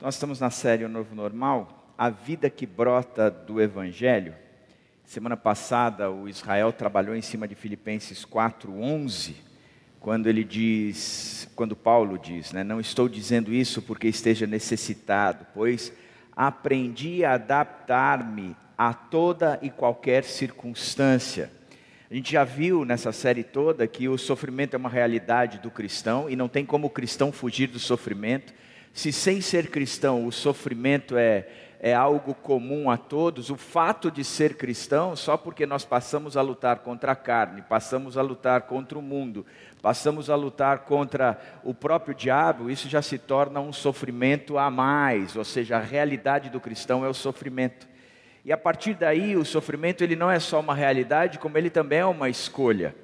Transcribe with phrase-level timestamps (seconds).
[0.00, 4.32] Nós estamos na série O Novo Normal, a vida que brota do Evangelho.
[5.04, 9.34] Semana passada, o Israel trabalhou em cima de Filipenses 4:11,
[9.98, 15.92] quando ele diz, quando Paulo diz, né, não estou dizendo isso porque esteja necessitado, pois
[16.36, 21.50] aprendi a adaptar-me a toda e qualquer circunstância.
[22.08, 26.30] A gente já viu nessa série toda que o sofrimento é uma realidade do cristão
[26.30, 28.54] e não tem como o cristão fugir do sofrimento.
[28.98, 31.46] Se sem ser cristão o sofrimento é,
[31.78, 36.42] é algo comum a todos, o fato de ser cristão, só porque nós passamos a
[36.42, 39.46] lutar contra a carne, passamos a lutar contra o mundo,
[39.80, 45.36] passamos a lutar contra o próprio diabo, isso já se torna um sofrimento a mais,
[45.36, 47.86] ou seja, a realidade do cristão é o sofrimento.
[48.44, 52.00] E a partir daí, o sofrimento ele não é só uma realidade, como ele também
[52.00, 52.96] é uma escolha.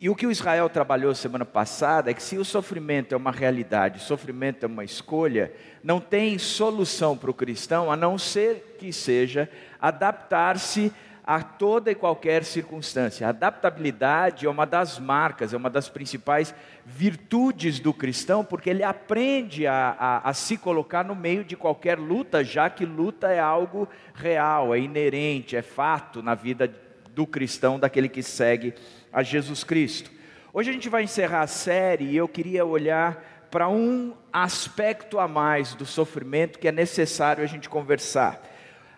[0.00, 3.30] E o que o Israel trabalhou semana passada é que se o sofrimento é uma
[3.30, 5.52] realidade, o sofrimento é uma escolha,
[5.84, 9.46] não tem solução para o cristão a não ser que seja
[9.78, 10.90] adaptar-se
[11.22, 13.26] a toda e qualquer circunstância.
[13.26, 16.54] A adaptabilidade é uma das marcas, é uma das principais
[16.86, 21.98] virtudes do cristão, porque ele aprende a, a, a, se colocar no meio de qualquer
[21.98, 26.72] luta, já que luta é algo real, é inerente, é fato na vida
[27.14, 28.74] do cristão, daquele que segue
[29.12, 30.10] a Jesus Cristo.
[30.52, 35.26] Hoje a gente vai encerrar a série e eu queria olhar para um aspecto a
[35.26, 38.40] mais do sofrimento que é necessário a gente conversar.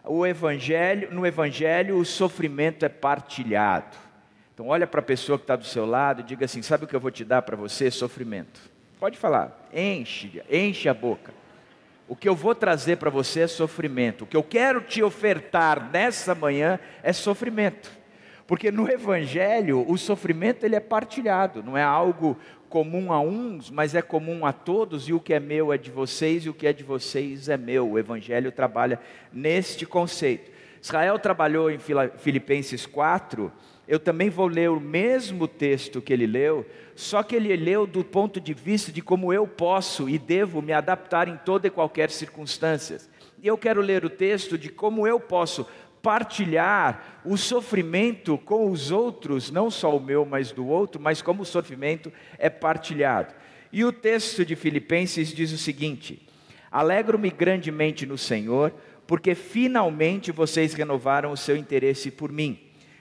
[0.05, 3.97] O evangelho, no evangelho o sofrimento é partilhado.
[4.53, 6.89] Então olha para a pessoa que está do seu lado e diga assim: sabe o
[6.89, 7.91] que eu vou te dar para você?
[7.91, 8.61] Sofrimento.
[8.99, 11.33] Pode falar, enche, enche a boca.
[12.07, 14.25] O que eu vou trazer para você é sofrimento.
[14.25, 18.02] O que eu quero te ofertar nessa manhã é sofrimento.
[18.53, 22.37] Porque no evangelho o sofrimento ele é partilhado, não é algo
[22.69, 25.91] comum a uns, mas é comum a todos, e o que é meu é de
[25.91, 27.93] vocês e o que é de vocês é meu.
[27.93, 29.01] O evangelho trabalha
[29.33, 30.51] neste conceito.
[30.83, 31.79] Israel trabalhou em
[32.19, 33.51] Filipenses 4,
[33.89, 38.05] eu também vou ler o mesmo texto que ele leu, só que ele leu do
[38.05, 42.11] ponto de vista de como eu posso e devo me adaptar em toda e qualquer
[42.11, 42.99] circunstância.
[43.43, 45.67] E eu quero ler o texto de como eu posso
[46.03, 51.43] partilhar o sofrimento com os outros, não só o meu, mas do outro, mas como
[51.43, 53.33] o sofrimento é partilhado.
[53.73, 56.21] E o texto de Filipenses diz o seguinte:
[56.71, 58.75] Alegro-me grandemente no Senhor,
[59.07, 62.59] porque finalmente vocês renovaram o seu interesse por mim.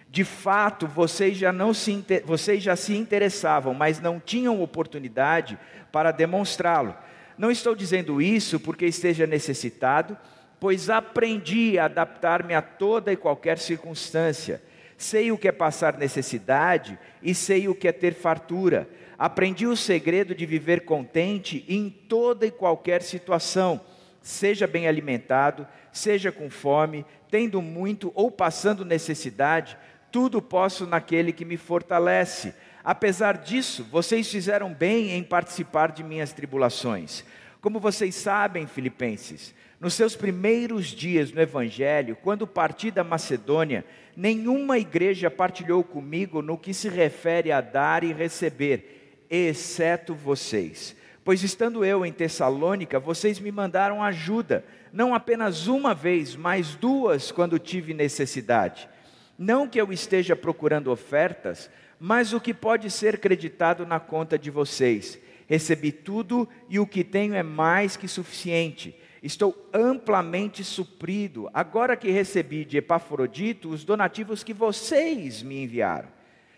[0.09, 5.57] De fato, vocês já, não se, vocês já se interessavam, mas não tinham oportunidade
[5.91, 6.93] para demonstrá-lo.
[7.37, 10.17] Não estou dizendo isso porque esteja necessitado,
[10.61, 14.61] pois aprendi a adaptar-me a toda e qualquer circunstância.
[14.95, 18.87] Sei o que é passar necessidade e sei o que é ter fartura.
[19.17, 23.81] Aprendi o segredo de viver contente em toda e qualquer situação,
[24.21, 29.75] seja bem alimentado, seja com fome, tendo muito ou passando necessidade,
[30.11, 32.53] tudo posso naquele que me fortalece.
[32.83, 37.25] Apesar disso, vocês fizeram bem em participar de minhas tribulações.
[37.59, 43.83] Como vocês sabem, Filipenses, nos seus primeiros dias no Evangelho, quando parti da Macedônia,
[44.15, 50.95] nenhuma igreja partilhou comigo no que se refere a dar e receber, exceto vocês.
[51.25, 57.31] Pois estando eu em Tessalônica, vocês me mandaram ajuda, não apenas uma vez, mas duas
[57.31, 58.87] quando tive necessidade.
[59.35, 64.51] Não que eu esteja procurando ofertas, mas o que pode ser creditado na conta de
[64.51, 65.17] vocês.
[65.47, 72.09] Recebi tudo e o que tenho é mais que suficiente Estou amplamente suprido, agora que
[72.09, 76.09] recebi de Epafrodito os donativos que vocês me enviaram.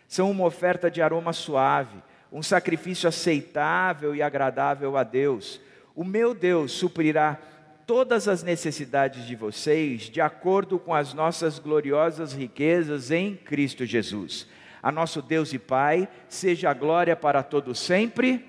[0.07, 2.01] São uma oferta de aroma suave,
[2.31, 5.59] um sacrifício aceitável e agradável a Deus.
[5.93, 7.37] O meu Deus suprirá
[7.85, 14.47] todas as necessidades de vocês, de acordo com as nossas gloriosas riquezas em Cristo Jesus.
[14.81, 18.45] A nosso Deus e Pai, seja a glória para todos sempre.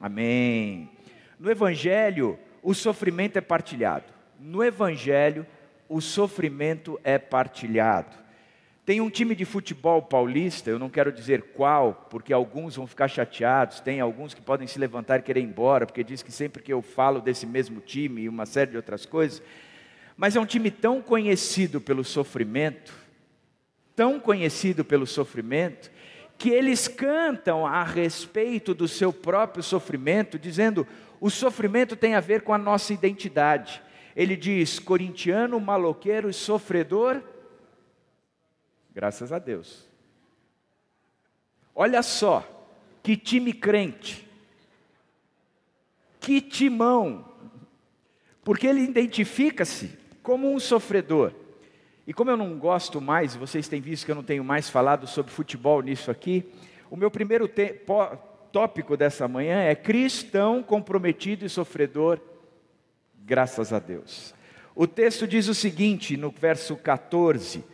[0.00, 0.90] Amém.
[1.38, 4.06] No Evangelho, o sofrimento é partilhado.
[4.38, 5.46] No Evangelho,
[5.88, 8.16] o sofrimento é partilhado.
[8.84, 13.06] Tem um time de futebol paulista, eu não quero dizer qual, porque alguns vão ficar
[13.06, 16.62] chateados, tem alguns que podem se levantar e querer ir embora, porque diz que sempre
[16.62, 19.42] que eu falo desse mesmo time e uma série de outras coisas,
[20.16, 22.94] mas é um time tão conhecido pelo sofrimento,
[23.94, 25.90] tão conhecido pelo sofrimento,
[26.38, 30.86] que eles cantam a respeito do seu próprio sofrimento, dizendo:
[31.20, 33.82] o sofrimento tem a ver com a nossa identidade.
[34.14, 37.22] Ele diz: corintiano, maloqueiro e sofredor.
[38.94, 39.88] Graças a Deus.
[41.74, 42.44] Olha só,
[43.02, 44.28] que time crente,
[46.20, 47.26] que timão.
[48.42, 51.32] porque ele identifica-se como um sofredor.
[52.06, 55.06] E como eu não gosto mais, vocês têm visto que eu não tenho mais falado
[55.06, 56.50] sobre futebol nisso aqui,
[56.90, 57.46] o meu primeiro
[58.52, 62.20] tópico dessa manhã é cristão comprometido e sofredor,
[63.24, 64.34] graças a Deus.
[64.74, 67.64] O texto diz o seguinte, no verso 14: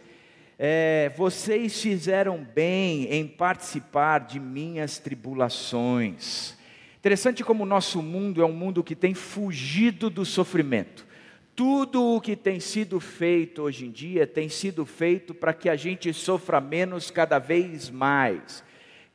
[0.58, 6.56] é, Vocês fizeram bem em participar de minhas tribulações.
[6.98, 11.06] Interessante como o nosso mundo é um mundo que tem fugido do sofrimento.
[11.54, 15.76] Tudo o que tem sido feito hoje em dia tem sido feito para que a
[15.76, 18.64] gente sofra menos cada vez mais.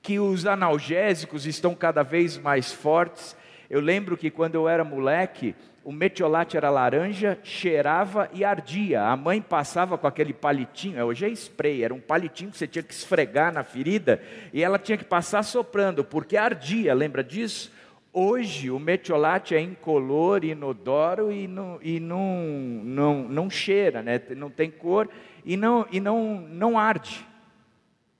[0.01, 3.36] Que os analgésicos estão cada vez mais fortes.
[3.69, 9.04] Eu lembro que quando eu era moleque, o metiolate era laranja, cheirava e ardia.
[9.04, 12.84] A mãe passava com aquele palitinho, hoje é spray, era um palitinho que você tinha
[12.84, 14.22] que esfregar na ferida
[14.54, 17.72] e ela tinha que passar soprando, porque ardia, lembra disso?
[18.12, 22.44] Hoje o metiolate é incolor, inodoro e não, e não,
[22.84, 24.19] não, não cheira, né?
[24.36, 25.07] não tem cor
[25.46, 27.25] e, não, e não, não arde.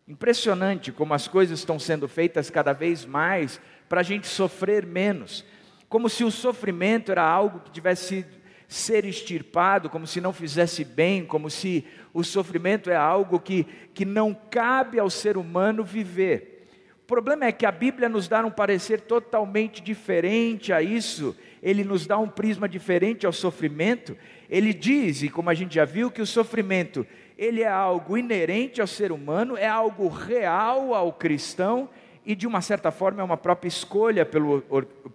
[0.10, 5.46] Impressionante como as coisas estão sendo feitas cada vez mais para a gente sofrer menos
[5.90, 8.24] como se o sofrimento era algo que tivesse
[8.68, 11.84] ser extirpado, como se não fizesse bem, como se
[12.14, 13.66] o sofrimento é algo que,
[13.96, 16.68] que não cabe ao ser humano viver.
[17.02, 21.84] O problema é que a Bíblia nos dá um parecer totalmente diferente a isso, ele
[21.84, 24.16] nos dá um prisma diferente ao sofrimento.
[24.48, 27.08] Ele diz, e como a gente já viu, que o sofrimento
[27.40, 31.88] ele é algo inerente ao ser humano, é algo real ao cristão
[32.26, 34.62] e de uma certa forma é uma própria escolha pelo,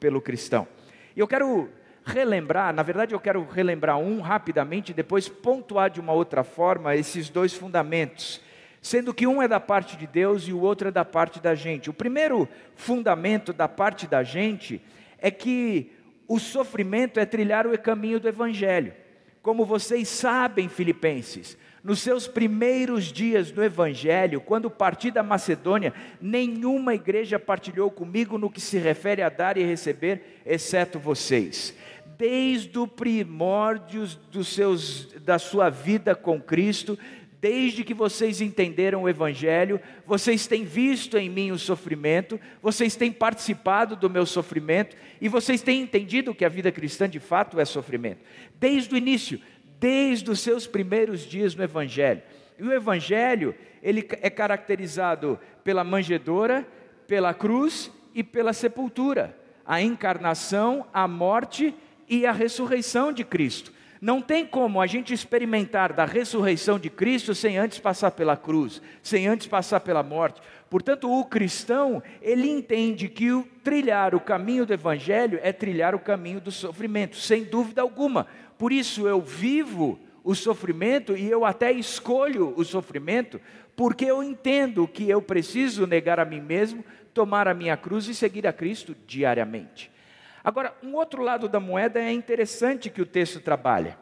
[0.00, 0.67] pelo cristão.
[1.15, 1.69] E eu quero
[2.03, 6.97] relembrar, na verdade eu quero relembrar um rapidamente e depois pontuar de uma outra forma
[6.97, 8.41] esses dois fundamentos,
[8.81, 11.55] sendo que um é da parte de Deus e o outro é da parte da
[11.55, 11.91] gente.
[11.91, 14.81] O primeiro fundamento da parte da gente
[15.19, 15.93] é que
[16.27, 18.94] o sofrimento é trilhar o caminho do evangelho.
[19.43, 26.95] Como vocês sabem, filipenses, nos seus primeiros dias no Evangelho, quando parti da Macedônia, nenhuma
[26.95, 31.77] igreja partilhou comigo no que se refere a dar e receber, exceto vocês.
[32.17, 36.99] Desde o primórdio dos seus, da sua vida com Cristo,
[37.45, 43.13] desde que vocês entenderam o Evangelho, vocês têm visto em mim o sofrimento, vocês têm
[43.13, 47.65] participado do meu sofrimento e vocês têm entendido que a vida cristã de fato é
[47.67, 48.21] sofrimento.
[48.59, 49.39] Desde o início,
[49.79, 52.23] desde os seus primeiros dias no Evangelho.
[52.59, 56.67] E o Evangelho, ele é caracterizado pela manjedoura,
[57.06, 59.37] pela cruz e pela sepultura,
[59.67, 61.75] a encarnação, a morte
[62.09, 63.73] e a ressurreição de Cristo.
[64.00, 68.82] Não tem como a gente experimentar da ressurreição de Cristo sem antes passar pela cruz,
[69.03, 70.43] sem antes passar pela morte.
[70.69, 75.99] Portanto, o cristão, ele entende que o trilhar o caminho do evangelho é trilhar o
[75.99, 78.27] caminho do sofrimento, sem dúvida alguma.
[78.59, 83.41] Por isso eu vivo o sofrimento e eu até escolho o sofrimento,
[83.77, 88.15] porque eu entendo que eu preciso negar a mim mesmo, tomar a minha cruz e
[88.15, 89.91] seguir a Cristo diariamente.
[90.43, 93.99] Agora, um outro lado da moeda é interessante que o texto trabalha.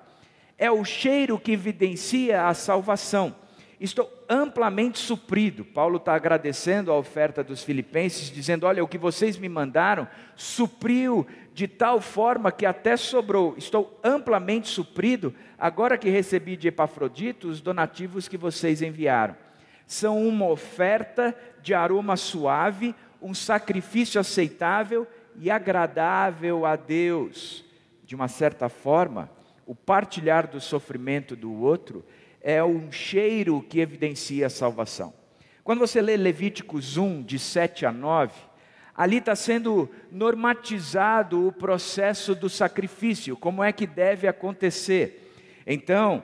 [0.58, 3.34] É o cheiro que evidencia a salvação.
[3.80, 5.64] Estou amplamente suprido.
[5.64, 10.06] Paulo está agradecendo a oferta dos filipenses, dizendo: Olha, o que vocês me mandaram
[10.36, 13.54] supriu de tal forma que até sobrou.
[13.56, 19.36] Estou amplamente suprido, agora que recebi de Epafrodito os donativos que vocês enviaram.
[19.86, 25.06] São uma oferta de aroma suave, um sacrifício aceitável
[25.36, 27.64] e agradável a Deus.
[28.04, 29.30] De uma certa forma,
[29.66, 32.04] o partilhar do sofrimento do outro
[32.40, 35.12] é um cheiro que evidencia a salvação.
[35.62, 38.34] Quando você lê Levíticos 1, de 7 a 9,
[38.96, 45.34] ali está sendo normatizado o processo do sacrifício, como é que deve acontecer.
[45.66, 46.22] Então,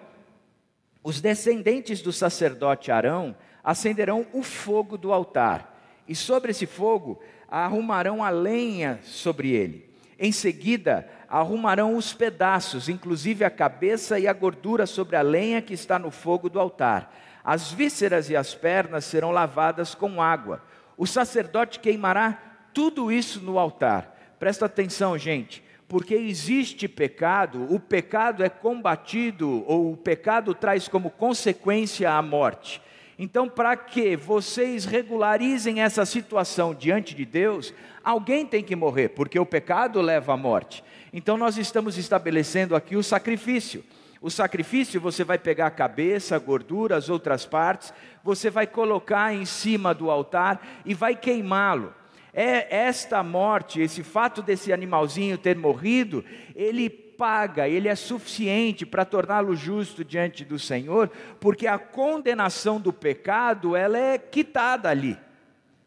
[1.03, 3.35] os descendentes do sacerdote Arão
[3.65, 7.21] acenderão o fogo do altar, e sobre esse fogo
[7.51, 9.89] arrumarão a lenha sobre ele.
[10.19, 15.73] Em seguida, arrumarão os pedaços, inclusive a cabeça e a gordura sobre a lenha que
[15.73, 17.15] está no fogo do altar.
[17.45, 20.63] As vísceras e as pernas serão lavadas com água.
[20.97, 22.48] O sacerdote queimará
[22.79, 24.37] tudo isso no altar.
[24.39, 31.11] Presta atenção, gente, porque existe pecado, o pecado é combatido, ou o pecado traz como
[31.11, 32.81] consequência a morte.
[33.19, 39.41] Então, para que vocês regularizem essa situação diante de Deus, alguém tem que morrer, porque
[39.41, 40.85] o pecado leva à morte.
[41.13, 43.85] Então nós estamos estabelecendo aqui o sacrifício.
[44.21, 47.93] O sacrifício você vai pegar a cabeça, a gordura, as outras partes,
[48.23, 51.98] você vai colocar em cima do altar e vai queimá-lo.
[52.41, 59.05] É esta morte, esse fato desse animalzinho ter morrido, ele paga, ele é suficiente para
[59.05, 65.19] torná-lo justo diante do Senhor, porque a condenação do pecado, ela é quitada ali.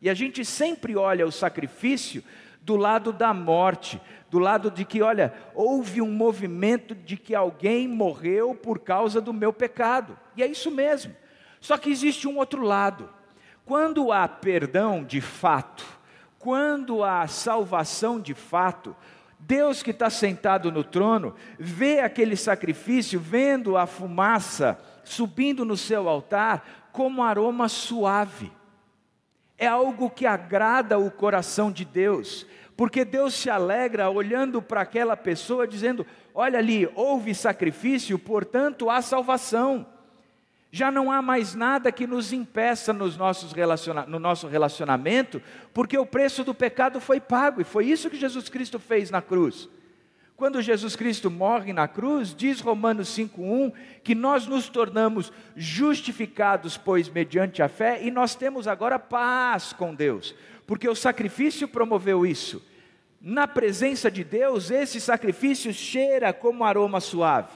[0.01, 2.22] E a gente sempre olha o sacrifício
[2.62, 7.88] do lado da morte, do lado de que, olha, houve um movimento de que alguém
[7.88, 10.20] morreu por causa do meu pecado.
[10.36, 11.15] E é isso mesmo.
[11.62, 13.10] Só que existe um outro lado.
[13.63, 16.00] Quando há perdão de fato,
[16.41, 18.95] quando há salvação de fato,
[19.39, 26.10] Deus que está sentado no trono, vê aquele sacrifício, vendo a fumaça subindo no seu
[26.10, 28.51] altar, como aroma suave.
[29.55, 35.15] É algo que agrada o coração de Deus, porque Deus se alegra olhando para aquela
[35.15, 39.86] pessoa, dizendo: Olha ali, houve sacrifício, portanto há salvação.
[40.71, 45.41] Já não há mais nada que nos impeça nos nossos relaciona no nosso relacionamento,
[45.73, 49.21] porque o preço do pecado foi pago, e foi isso que Jesus Cristo fez na
[49.21, 49.67] cruz.
[50.37, 57.09] Quando Jesus Cristo morre na cruz, diz Romanos 5,1 que nós nos tornamos justificados, pois
[57.09, 60.33] mediante a fé, e nós temos agora paz com Deus,
[60.65, 62.65] porque o sacrifício promoveu isso.
[63.19, 67.51] Na presença de Deus, esse sacrifício cheira como aroma suave.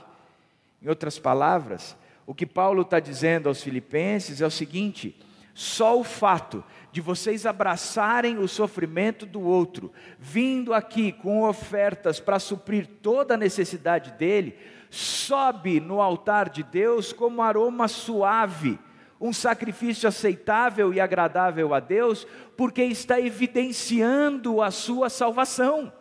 [0.80, 5.16] Em outras palavras, o que Paulo está dizendo aos Filipenses é o seguinte:
[5.54, 12.40] só o fato de vocês abraçarem o sofrimento do outro, vindo aqui com ofertas para
[12.40, 14.58] suprir toda a necessidade dele,
[14.90, 18.80] sobe no altar de Deus como aroma suave,
[19.20, 22.26] um sacrifício aceitável e agradável a Deus,
[22.58, 25.92] porque está evidenciando a sua salvação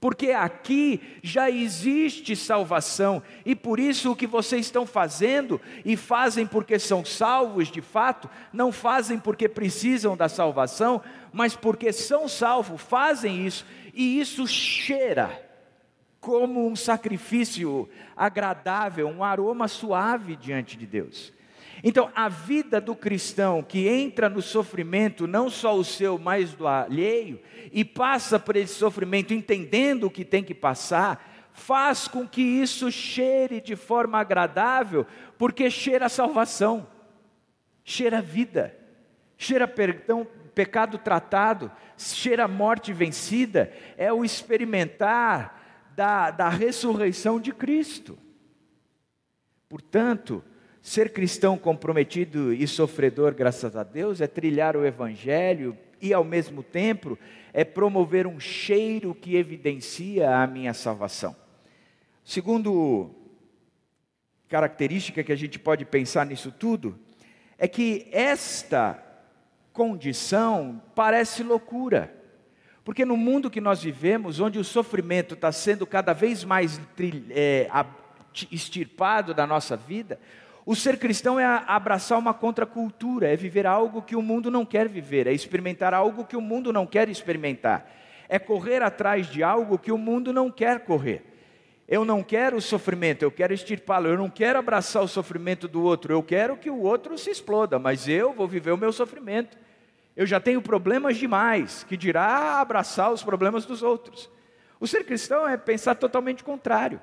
[0.00, 6.46] porque aqui já existe salvação, e por isso o que vocês estão fazendo, e fazem
[6.46, 11.02] porque são salvos de fato, não fazem porque precisam da salvação,
[11.32, 15.44] mas porque são salvos, fazem isso, e isso cheira
[16.20, 21.32] como um sacrifício agradável, um aroma suave diante de Deus.
[21.82, 26.66] Então, a vida do cristão que entra no sofrimento, não só o seu, mas do
[26.66, 27.40] alheio,
[27.72, 32.90] e passa por esse sofrimento entendendo o que tem que passar, faz com que isso
[32.90, 35.06] cheire de forma agradável,
[35.36, 36.86] porque cheira salvação,
[37.84, 38.76] cheira vida,
[39.36, 48.18] cheira perdão, pecado tratado, cheira morte vencida, é o experimentar da, da ressurreição de Cristo.
[49.68, 50.42] Portanto,
[50.88, 56.62] Ser cristão comprometido e sofredor, graças a Deus, é trilhar o Evangelho e, ao mesmo
[56.62, 57.18] tempo,
[57.52, 61.36] é promover um cheiro que evidencia a minha salvação.
[62.24, 63.10] Segundo
[64.48, 66.98] característica que a gente pode pensar nisso tudo
[67.58, 68.98] é que esta
[69.74, 72.14] condição parece loucura.
[72.82, 76.80] Porque no mundo que nós vivemos, onde o sofrimento está sendo cada vez mais
[77.28, 77.68] é,
[78.50, 80.18] extirpado da nossa vida,
[80.70, 84.86] o ser cristão é abraçar uma contracultura, é viver algo que o mundo não quer
[84.86, 87.90] viver, é experimentar algo que o mundo não quer experimentar,
[88.28, 91.24] é correr atrás de algo que o mundo não quer correr.
[91.88, 95.82] Eu não quero o sofrimento, eu quero extirpá-lo, eu não quero abraçar o sofrimento do
[95.82, 99.56] outro, eu quero que o outro se exploda, mas eu vou viver o meu sofrimento.
[100.14, 104.30] Eu já tenho problemas demais, que dirá abraçar os problemas dos outros.
[104.78, 107.00] O ser cristão é pensar totalmente contrário.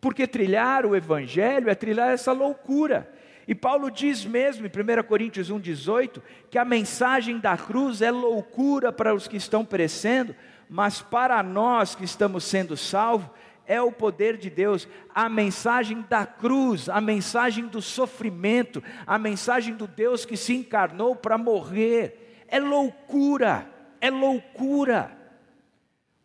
[0.00, 3.12] Porque trilhar o Evangelho é trilhar essa loucura.
[3.46, 8.92] E Paulo diz mesmo em 1 Coríntios 1,18 que a mensagem da cruz é loucura
[8.92, 10.36] para os que estão perecendo,
[10.68, 13.30] mas para nós que estamos sendo salvos,
[13.66, 14.88] é o poder de Deus.
[15.14, 21.14] A mensagem da cruz, a mensagem do sofrimento, a mensagem do Deus que se encarnou
[21.14, 23.66] para morrer, é loucura,
[24.00, 25.12] é loucura.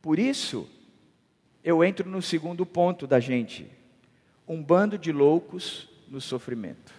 [0.01, 0.70] Por isso,
[1.63, 3.67] eu entro no segundo ponto da gente:
[4.48, 6.93] um bando de loucos no sofrimento.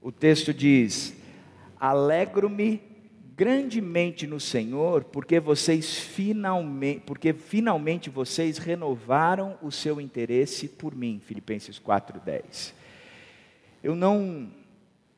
[0.00, 1.16] O texto diz:
[1.78, 2.80] Alegro-me
[3.36, 11.20] grandemente no Senhor, porque vocês finalmente, porque finalmente vocês renovaram o seu interesse por mim.
[11.24, 12.72] Filipenses 4:10.
[13.82, 14.48] Eu não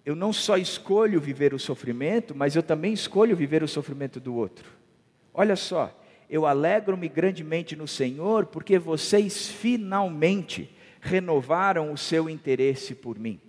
[0.05, 4.35] eu não só escolho viver o sofrimento, mas eu também escolho viver o sofrimento do
[4.35, 4.71] outro.
[5.35, 5.95] Olha só,
[6.29, 10.71] eu alegro-me grandemente no Senhor, porque vocês finalmente
[11.01, 13.41] renovaram o seu interesse por mim.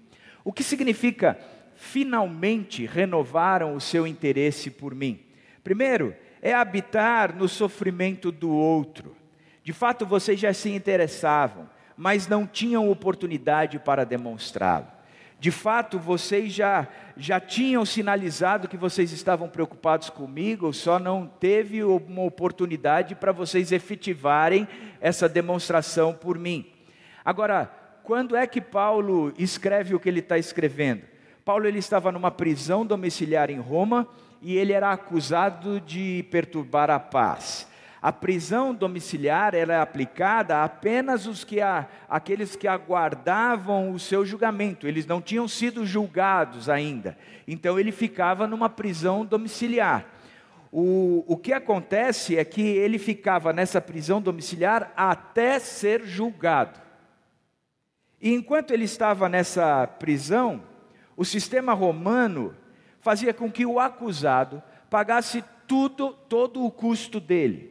[0.44, 1.38] O que significa
[1.76, 5.20] finalmente renovaram o seu interesse por mim?
[5.64, 9.16] Primeiro, é habitar no sofrimento do outro.
[9.64, 14.88] De fato, vocês já se interessavam, mas não tinham oportunidade para demonstrá-lo.
[15.40, 21.82] De fato, vocês já, já tinham sinalizado que vocês estavam preocupados comigo, só não teve
[21.82, 24.68] uma oportunidade para vocês efetivarem
[25.00, 26.70] essa demonstração por mim.
[27.24, 27.72] Agora,
[28.04, 31.04] quando é que Paulo escreve o que ele está escrevendo?
[31.46, 34.08] Paulo ele estava numa prisão domiciliar em Roma
[34.42, 37.69] e ele era acusado de perturbar a paz.
[38.02, 44.26] A prisão domiciliar era aplicada a apenas os que a, aqueles que aguardavam o seu
[44.26, 44.88] julgamento.
[44.88, 47.18] Eles não tinham sido julgados ainda.
[47.46, 50.06] Então ele ficava numa prisão domiciliar.
[50.72, 56.80] O, o que acontece é que ele ficava nessa prisão domiciliar até ser julgado.
[58.22, 60.64] E enquanto ele estava nessa prisão,
[61.18, 62.56] o sistema romano
[63.02, 67.69] fazia com que o acusado pagasse tudo, todo o custo dele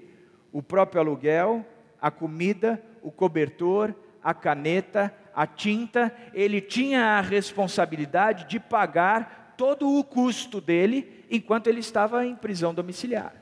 [0.52, 1.64] o próprio aluguel,
[2.00, 9.98] a comida, o cobertor, a caneta, a tinta, ele tinha a responsabilidade de pagar todo
[9.98, 13.34] o custo dele enquanto ele estava em prisão domiciliar.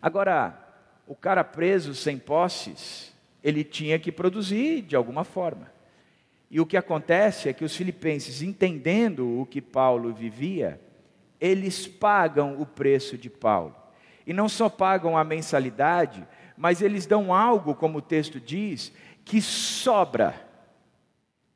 [0.00, 0.58] Agora,
[1.06, 5.72] o cara preso sem posses, ele tinha que produzir de alguma forma.
[6.50, 10.80] E o que acontece é que os filipenses, entendendo o que Paulo vivia,
[11.40, 13.74] eles pagam o preço de Paulo.
[14.26, 16.26] E não só pagam a mensalidade,
[16.56, 18.92] mas eles dão algo, como o texto diz,
[19.24, 20.34] que sobra,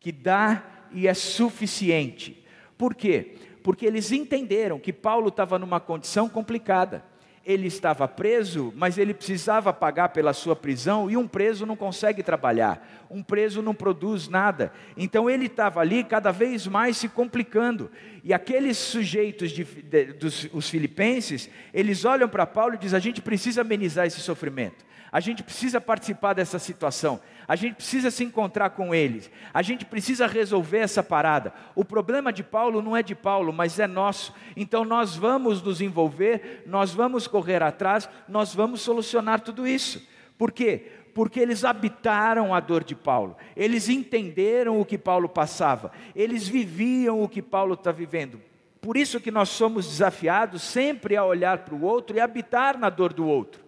[0.01, 2.45] que dá e é suficiente.
[2.77, 3.37] Por quê?
[3.63, 7.05] Porque eles entenderam que Paulo estava numa condição complicada
[7.47, 12.21] ele estava preso, mas ele precisava pagar pela sua prisão, e um preso não consegue
[12.21, 14.73] trabalhar, um preso não produz nada.
[14.97, 17.89] Então ele estava ali cada vez mais se complicando.
[18.27, 23.01] E aqueles sujeitos, de, de, dos, os filipenses, eles olham para Paulo e dizem: a
[23.01, 24.85] gente precisa amenizar esse sofrimento.
[25.13, 29.85] A gente precisa participar dessa situação, a gente precisa se encontrar com eles, a gente
[29.85, 31.55] precisa resolver essa parada.
[31.77, 34.35] O problema de Paulo não é de Paulo, mas é nosso.
[34.57, 40.05] Então nós vamos nos envolver, nós vamos correr atrás, nós vamos solucionar tudo isso.
[40.37, 40.91] Por quê?
[41.17, 47.23] Porque eles habitaram a dor de Paulo, eles entenderam o que Paulo passava, eles viviam
[47.23, 48.39] o que Paulo está vivendo.
[48.83, 52.91] Por isso que nós somos desafiados sempre a olhar para o outro e habitar na
[52.91, 53.65] dor do outro.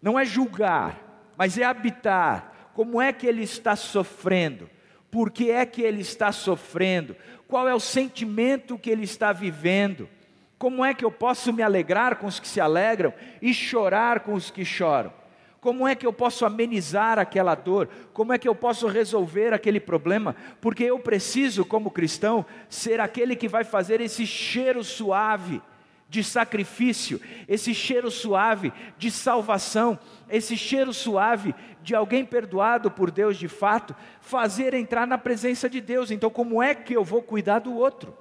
[0.00, 2.70] Não é julgar, mas é habitar.
[2.72, 4.70] Como é que ele está sofrendo?
[5.10, 7.14] Por que é que ele está sofrendo?
[7.46, 10.08] Qual é o sentimento que ele está vivendo?
[10.56, 14.32] Como é que eu posso me alegrar com os que se alegram e chorar com
[14.32, 15.17] os que choram?
[15.68, 17.90] Como é que eu posso amenizar aquela dor?
[18.14, 20.34] Como é que eu posso resolver aquele problema?
[20.62, 25.60] Porque eu preciso, como cristão, ser aquele que vai fazer esse cheiro suave
[26.08, 29.98] de sacrifício, esse cheiro suave de salvação,
[30.30, 35.82] esse cheiro suave de alguém perdoado por Deus de fato, fazer entrar na presença de
[35.82, 36.10] Deus.
[36.10, 38.16] Então, como é que eu vou cuidar do outro?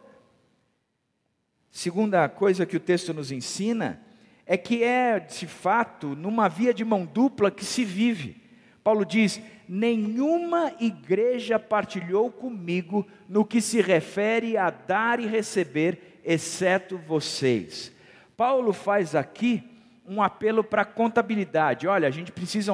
[1.71, 4.05] Segunda coisa que o texto nos ensina
[4.47, 8.41] é que é, de fato, numa via de mão dupla que se vive.
[8.81, 16.97] Paulo diz: nenhuma igreja partilhou comigo no que se refere a dar e receber exceto
[16.97, 17.91] vocês.
[18.37, 19.63] Paulo faz aqui
[20.07, 21.85] um apelo para contabilidade.
[21.85, 22.71] Olha, a gente precisa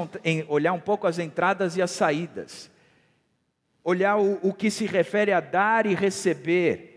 [0.47, 2.69] olhar um pouco as entradas e as saídas,
[3.83, 6.92] olhar o, o que se refere a dar e receber,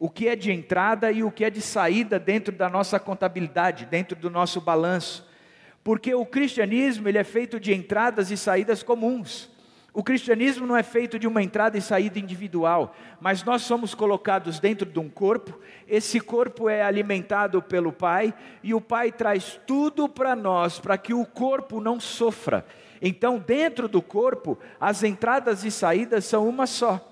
[0.00, 3.84] o que é de entrada e o que é de saída dentro da nossa contabilidade,
[3.84, 5.28] dentro do nosso balanço.
[5.84, 9.50] Porque o cristianismo ele é feito de entradas e saídas comuns.
[9.92, 14.58] O cristianismo não é feito de uma entrada e saída individual, mas nós somos colocados
[14.58, 18.32] dentro de um corpo, esse corpo é alimentado pelo Pai,
[18.62, 22.64] e o Pai traz tudo para nós, para que o corpo não sofra.
[23.02, 27.06] Então, dentro do corpo, as entradas e saídas são uma só.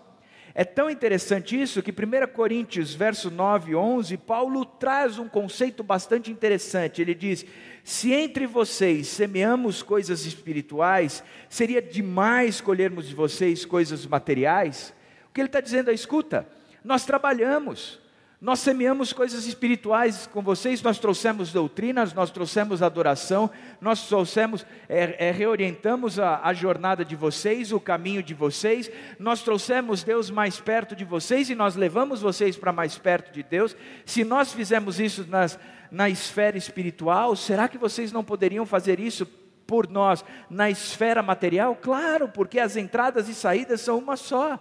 [0.61, 5.85] É tão interessante isso que 1 Coríntios, verso 9 e 11, Paulo traz um conceito
[5.85, 7.01] bastante interessante.
[7.01, 7.47] Ele diz:
[7.85, 14.93] Se entre vocês semeamos coisas espirituais, seria demais colhermos de vocês coisas materiais?
[15.31, 16.45] O que ele está dizendo é: escuta,
[16.83, 18.01] nós trabalhamos,
[18.41, 25.27] nós semeamos coisas espirituais com vocês, nós trouxemos doutrinas, nós trouxemos adoração, nós trouxemos, é,
[25.27, 30.61] é, reorientamos a, a jornada de vocês, o caminho de vocês, nós trouxemos Deus mais
[30.61, 33.77] perto de vocês e nós levamos vocês para mais perto de Deus.
[34.07, 35.59] Se nós fizemos isso nas,
[35.91, 39.27] na esfera espiritual, será que vocês não poderiam fazer isso
[39.67, 41.75] por nós na esfera material?
[41.75, 44.61] Claro, porque as entradas e saídas são uma só.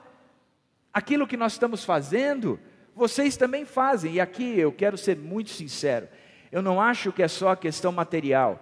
[0.91, 2.59] Aquilo que nós estamos fazendo
[2.97, 6.10] vocês também fazem, e aqui eu quero ser muito sincero,
[6.51, 8.60] eu não acho que é só questão material,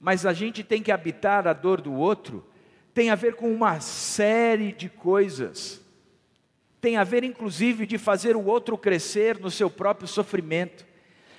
[0.00, 2.44] mas a gente tem que habitar a dor do outro,
[2.94, 5.82] tem a ver com uma série de coisas.
[6.80, 10.84] tem a ver inclusive de fazer o outro crescer no seu próprio sofrimento.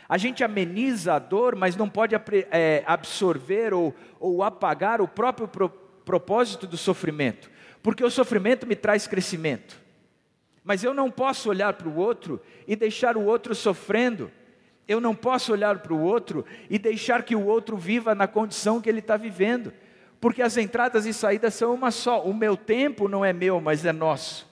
[0.10, 2.16] A gente ameniza a dor, mas não pode
[2.52, 7.50] é, absorver ou, ou apagar o próprio pro, propósito do sofrimento,
[7.84, 9.85] porque o sofrimento me traz crescimento.
[10.66, 14.32] Mas eu não posso olhar para o outro e deixar o outro sofrendo.
[14.88, 18.82] Eu não posso olhar para o outro e deixar que o outro viva na condição
[18.82, 19.72] que ele está vivendo,
[20.20, 22.24] porque as entradas e saídas são uma só.
[22.24, 24.50] O meu tempo não é meu, mas é nosso.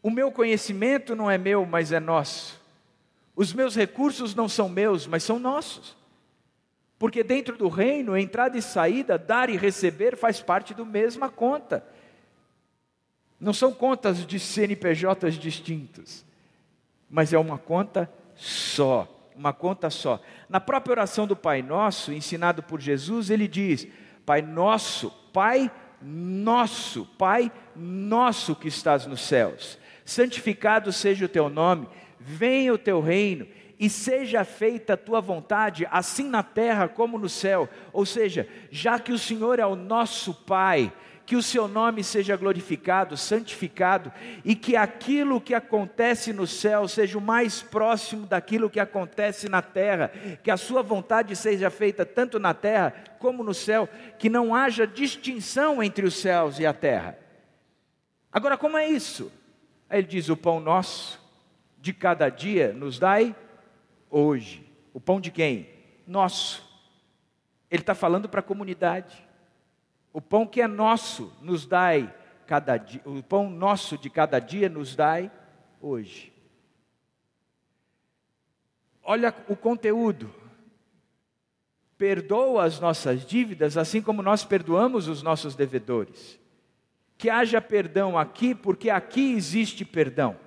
[0.00, 2.60] O meu conhecimento não é meu, mas é nosso.
[3.34, 5.96] Os meus recursos não são meus, mas são nossos.
[7.00, 11.84] Porque dentro do reino, entrada e saída, dar e receber faz parte da mesma conta.
[13.40, 16.24] Não são contas de CNPJs distintos,
[17.08, 20.20] mas é uma conta só, uma conta só.
[20.48, 23.88] Na própria oração do Pai Nosso, ensinado por Jesus, ele diz:
[24.26, 25.70] Pai Nosso, Pai
[26.02, 33.00] Nosso, Pai Nosso que estás nos céus santificado seja o teu nome, venha o teu
[33.00, 33.46] reino
[33.78, 37.68] e seja feita a tua vontade, assim na terra como no céu.
[37.92, 40.92] Ou seja, já que o Senhor é o nosso Pai,
[41.30, 44.12] que o seu nome seja glorificado, santificado,
[44.44, 49.62] e que aquilo que acontece no céu seja o mais próximo daquilo que acontece na
[49.62, 50.08] terra,
[50.42, 53.88] que a sua vontade seja feita tanto na terra como no céu,
[54.18, 57.16] que não haja distinção entre os céus e a terra.
[58.32, 59.30] Agora, como é isso?
[59.88, 61.20] Aí ele diz: O pão nosso
[61.78, 63.36] de cada dia nos dai
[64.10, 64.68] hoje.
[64.92, 65.68] O pão de quem?
[66.08, 66.68] Nosso.
[67.70, 69.29] Ele está falando para a comunidade.
[70.12, 72.14] O pão que é nosso nos dai
[72.46, 75.30] cada dia, o pão nosso de cada dia nos dai
[75.80, 76.32] hoje.
[79.02, 80.32] Olha o conteúdo.
[81.96, 86.40] Perdoa as nossas dívidas, assim como nós perdoamos os nossos devedores
[87.20, 90.38] que haja perdão aqui, porque aqui existe perdão.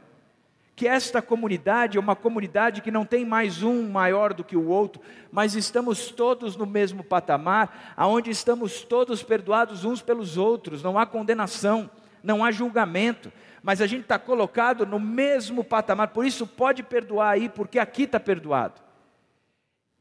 [0.76, 4.68] Que esta comunidade é uma comunidade que não tem mais um maior do que o
[4.68, 10.98] outro, mas estamos todos no mesmo patamar, aonde estamos todos perdoados uns pelos outros, não
[10.98, 11.90] há condenação,
[12.24, 13.32] não há julgamento,
[13.62, 18.04] mas a gente está colocado no mesmo patamar, por isso pode perdoar aí, porque aqui
[18.04, 18.82] está perdoado.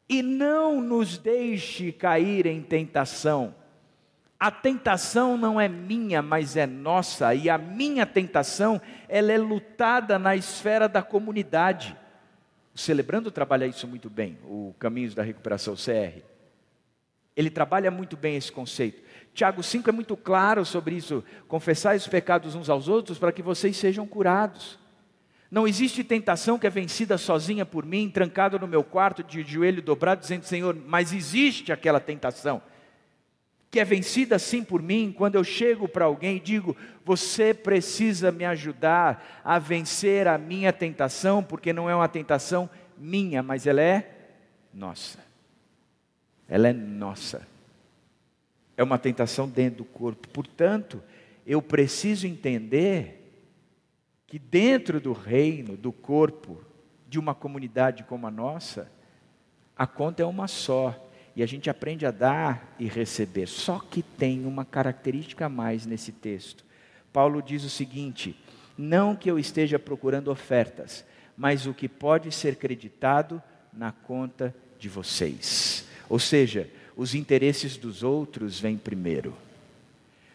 [0.08, 3.54] E não nos deixe cair em tentação,
[4.42, 10.18] a tentação não é minha, mas é nossa, e a minha tentação, ela é lutada
[10.18, 11.96] na esfera da comunidade.
[12.74, 16.24] O Celebrando trabalha isso muito bem, o Caminhos da Recuperação CR.
[17.36, 19.00] Ele trabalha muito bem esse conceito.
[19.32, 21.22] Tiago 5 é muito claro sobre isso.
[21.46, 24.76] Confessai os pecados uns aos outros para que vocês sejam curados.
[25.52, 29.80] Não existe tentação que é vencida sozinha por mim, trancado no meu quarto, de joelho
[29.80, 32.60] dobrado, dizendo: Senhor, mas existe aquela tentação
[33.72, 38.30] que é vencida sim por mim, quando eu chego para alguém e digo: Você precisa
[38.30, 43.80] me ajudar a vencer a minha tentação, porque não é uma tentação minha, mas ela
[43.80, 44.14] é
[44.74, 45.20] nossa.
[46.46, 47.48] Ela é nossa.
[48.76, 50.28] É uma tentação dentro do corpo.
[50.28, 51.02] Portanto,
[51.46, 53.42] eu preciso entender
[54.26, 56.62] que dentro do reino, do corpo,
[57.08, 58.92] de uma comunidade como a nossa,
[59.74, 63.46] a conta é uma só e a gente aprende a dar e receber.
[63.46, 66.64] Só que tem uma característica a mais nesse texto.
[67.12, 68.36] Paulo diz o seguinte:
[68.76, 71.04] não que eu esteja procurando ofertas,
[71.36, 73.42] mas o que pode ser creditado
[73.72, 75.86] na conta de vocês.
[76.08, 79.34] Ou seja, os interesses dos outros vêm primeiro.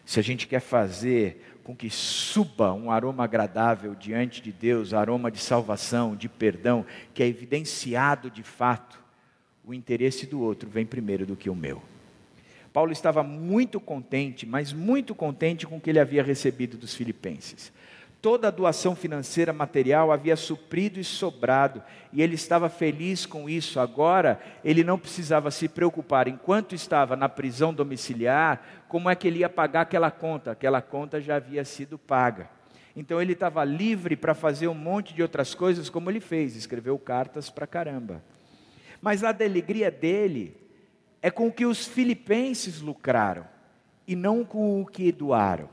[0.04, 5.30] Se a gente quer fazer com que suba um aroma agradável diante de Deus, aroma
[5.30, 8.98] de salvação, de perdão, que é evidenciado de fato,
[9.68, 11.82] o interesse do outro vem primeiro do que o meu.
[12.72, 17.70] Paulo estava muito contente, mas muito contente com o que ele havia recebido dos filipenses.
[18.22, 21.82] Toda a doação financeira material havia suprido e sobrado,
[22.14, 23.78] e ele estava feliz com isso.
[23.78, 29.40] Agora, ele não precisava se preocupar, enquanto estava na prisão domiciliar, como é que ele
[29.40, 30.52] ia pagar aquela conta.
[30.52, 32.48] Aquela conta já havia sido paga.
[32.96, 36.98] Então, ele estava livre para fazer um monte de outras coisas, como ele fez, escreveu
[36.98, 38.22] cartas para caramba.
[39.00, 40.56] Mas a alegria dele
[41.22, 43.46] é com o que os filipenses lucraram
[44.06, 45.68] e não com o que doaram.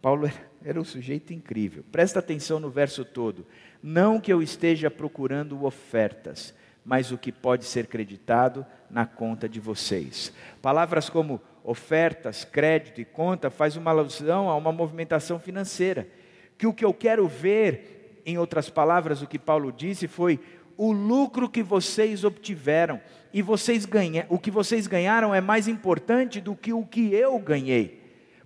[0.00, 0.30] Paulo
[0.64, 1.84] era um sujeito incrível.
[1.90, 3.46] Presta atenção no verso todo.
[3.82, 9.60] Não que eu esteja procurando ofertas, mas o que pode ser creditado na conta de
[9.60, 10.32] vocês.
[10.60, 16.08] Palavras como ofertas, crédito e conta faz uma alusão a uma movimentação financeira.
[16.56, 20.40] Que o que eu quero ver, em outras palavras, o que Paulo disse foi
[20.82, 23.02] o lucro que vocês obtiveram
[23.34, 27.38] e vocês ganha, o que vocês ganharam é mais importante do que o que eu
[27.38, 28.00] ganhei.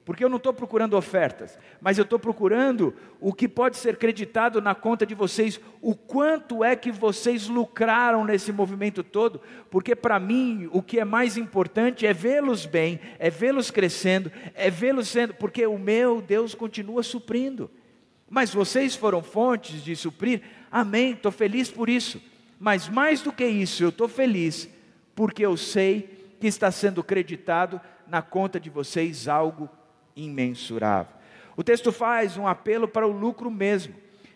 [0.05, 4.61] porque eu não estou procurando ofertas, mas eu estou procurando o que pode ser creditado
[4.61, 10.19] na conta de vocês, o quanto é que vocês lucraram nesse movimento todo, porque para
[10.19, 15.33] mim o que é mais importante é vê-los bem, é vê-los crescendo, é vê-los sendo,
[15.35, 17.71] porque o meu Deus continua suprindo.
[18.29, 20.43] Mas vocês foram fontes de suprir,
[20.81, 22.21] amém, estou feliz por isso.
[22.59, 24.69] Mas mais do que isso, eu estou feliz
[25.15, 29.69] porque eu sei que está sendo creditado na conta de vocês algo
[30.17, 31.15] imensurável.
[31.57, 33.95] O texto faz um apelo para o lucro mesmo,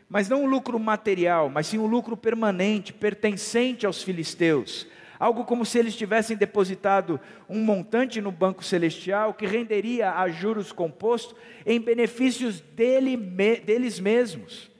[0.09, 4.87] mas não um lucro material, mas sim um lucro permanente, pertencente aos filisteus.
[5.19, 10.71] Algo como se eles tivessem depositado um montante no banco celestial que renderia a juros
[10.71, 11.35] compostos
[11.67, 14.71] em benefícios dele, deles mesmos.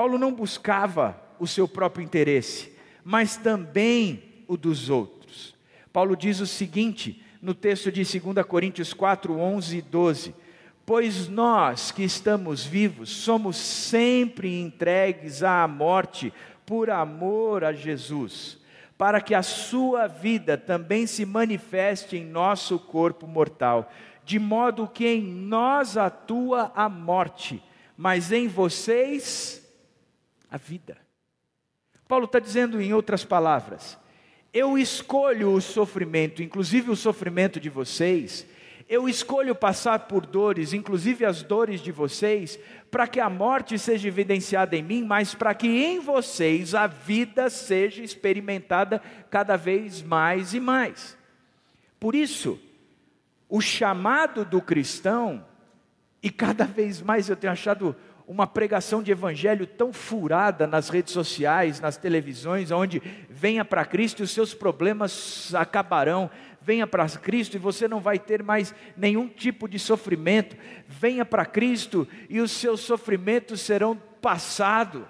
[0.00, 2.72] Paulo não buscava o seu próprio interesse,
[3.04, 5.54] mas também o dos outros.
[5.92, 10.34] Paulo diz o seguinte no texto de 2 Coríntios 4, 11 e 12:
[10.86, 16.32] Pois nós que estamos vivos somos sempre entregues à morte
[16.64, 18.56] por amor a Jesus,
[18.96, 23.92] para que a sua vida também se manifeste em nosso corpo mortal,
[24.24, 27.62] de modo que em nós atua a morte,
[27.98, 29.60] mas em vocês
[30.50, 30.96] a vida.
[32.08, 33.98] Paulo está dizendo em outras palavras:
[34.52, 38.46] eu escolho o sofrimento, inclusive o sofrimento de vocês,
[38.88, 42.58] eu escolho passar por dores, inclusive as dores de vocês,
[42.90, 47.48] para que a morte seja evidenciada em mim, mas para que em vocês a vida
[47.48, 51.16] seja experimentada cada vez mais e mais.
[52.00, 52.58] Por isso,
[53.48, 55.46] o chamado do cristão,
[56.20, 57.94] e cada vez mais eu tenho achado
[58.30, 64.20] uma pregação de evangelho tão furada nas redes sociais, nas televisões, onde venha para Cristo
[64.20, 66.30] e os seus problemas acabarão.
[66.62, 70.56] Venha para Cristo e você não vai ter mais nenhum tipo de sofrimento.
[70.86, 75.02] Venha para Cristo e os seus sofrimentos serão passados.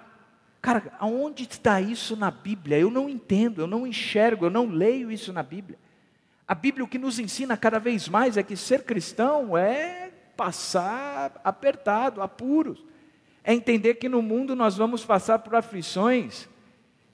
[0.59, 2.79] Cara, aonde está isso na Bíblia?
[2.79, 5.77] Eu não entendo, eu não enxergo, eu não leio isso na Bíblia.
[6.47, 11.39] A Bíblia o que nos ensina cada vez mais é que ser cristão é passar
[11.43, 12.89] apertado, apuros
[13.43, 16.47] é entender que no mundo nós vamos passar por aflições,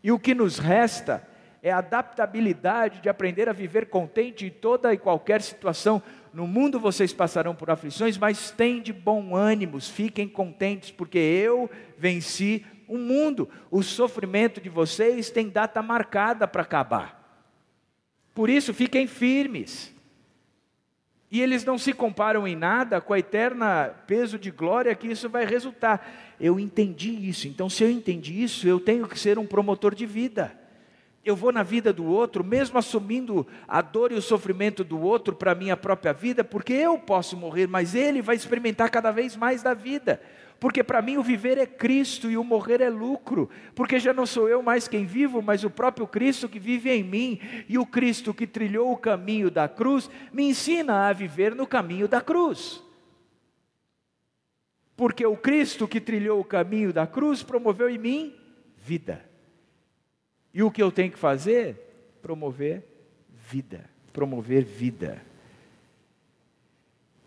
[0.03, 1.27] e o que nos resta
[1.61, 6.01] é a adaptabilidade de aprender a viver contente em toda e qualquer situação.
[6.31, 11.69] No mundo vocês passarão por aflições, mas tem de bom ânimo, fiquem contentes, porque eu
[11.97, 13.49] venci o mundo.
[13.71, 17.17] O sofrimento de vocês tem data marcada para acabar.
[18.33, 19.93] Por isso, fiquem firmes.
[21.29, 25.29] E eles não se comparam em nada com a eterna peso de glória que isso
[25.29, 26.35] vai resultar.
[26.39, 30.05] Eu entendi isso, então se eu entendi isso, eu tenho que ser um promotor de
[30.05, 30.57] vida.
[31.25, 35.35] Eu vou na vida do outro, mesmo assumindo a dor e o sofrimento do outro
[35.35, 39.35] para a minha própria vida, porque eu posso morrer, mas ele vai experimentar cada vez
[39.35, 40.21] mais da vida
[40.59, 44.25] porque para mim o viver é Cristo e o morrer é lucro, porque já não
[44.25, 47.39] sou eu mais quem vivo, mas o próprio Cristo que vive em mim,
[47.69, 52.07] e o Cristo que trilhou o caminho da cruz me ensina a viver no caminho
[52.07, 52.83] da cruz.
[54.95, 58.35] Porque o Cristo que trilhou o caminho da cruz promoveu em mim
[58.77, 59.23] vida.
[60.51, 61.75] E o que eu tenho que fazer?
[62.19, 62.83] Promover
[63.29, 63.87] vida.
[64.11, 65.21] Promover vida.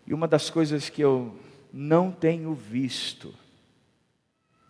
[0.05, 1.33] E uma das coisas que eu
[1.73, 3.33] não tenho visto.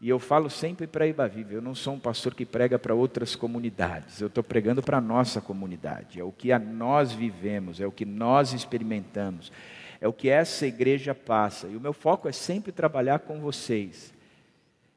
[0.01, 3.35] E eu falo sempre para Ibaviva, eu não sou um pastor que prega para outras
[3.35, 7.85] comunidades, eu estou pregando para a nossa comunidade, é o que a nós vivemos, é
[7.85, 9.51] o que nós experimentamos,
[9.99, 14.11] é o que essa igreja passa, e o meu foco é sempre trabalhar com vocês.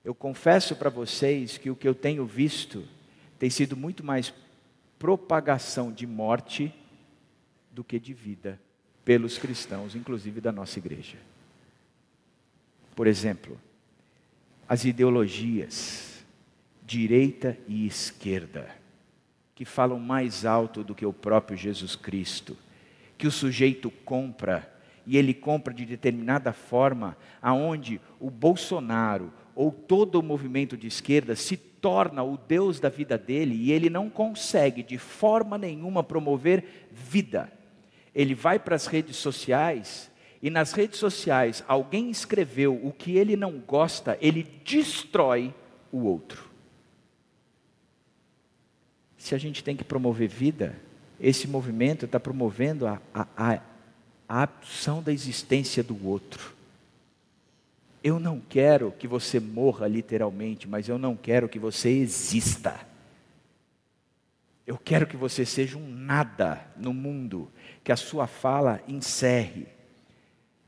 [0.03, 2.83] Eu confesso para vocês que o que eu tenho visto
[3.38, 4.33] tem sido muito mais
[4.99, 6.73] propagação de morte
[7.71, 8.59] do que de vida
[9.05, 11.19] pelos cristãos, inclusive da nossa igreja.
[12.94, 13.59] Por exemplo,
[14.68, 16.24] as ideologias,
[16.87, 18.68] direita e esquerda,
[19.54, 22.57] que falam mais alto do que o próprio Jesus Cristo,
[23.16, 24.72] que o sujeito compra,
[25.07, 31.37] e ele compra de determinada forma, aonde o Bolsonaro ou todo o movimento de esquerda
[31.37, 36.88] se torna o Deus da vida dele e ele não consegue de forma nenhuma promover
[36.90, 37.52] vida.
[38.14, 40.11] Ele vai para as redes sociais
[40.44, 45.54] e nas redes sociais alguém escreveu o que ele não gosta, ele destrói
[45.90, 46.50] o outro.
[49.16, 50.78] Se a gente tem que promover vida,
[51.18, 53.61] esse movimento está promovendo a, a, a,
[54.28, 56.54] a da existência do outro.
[58.02, 62.78] Eu não quero que você morra literalmente, mas eu não quero que você exista.
[64.66, 67.50] Eu quero que você seja um nada no mundo,
[67.83, 69.72] que a sua fala encerre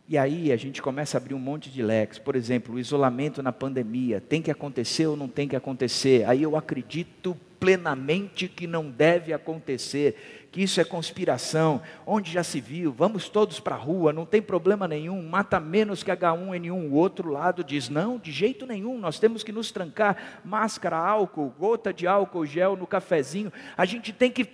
[0.09, 2.19] E aí a gente começa a abrir um monte de leques.
[2.19, 4.21] Por exemplo, o isolamento na pandemia.
[4.21, 6.25] Tem que acontecer ou não tem que acontecer?
[6.29, 11.83] Aí eu acredito plenamente que não deve acontecer, que isso é conspiração.
[12.07, 12.93] Onde já se viu?
[12.93, 15.21] Vamos todos para a rua, não tem problema nenhum.
[15.29, 16.89] Mata menos que H1N1.
[16.89, 18.99] O outro lado diz: não, de jeito nenhum.
[18.99, 20.41] Nós temos que nos trancar.
[20.45, 23.53] Máscara, álcool, gota de álcool gel no cafezinho.
[23.77, 24.47] A gente tem que.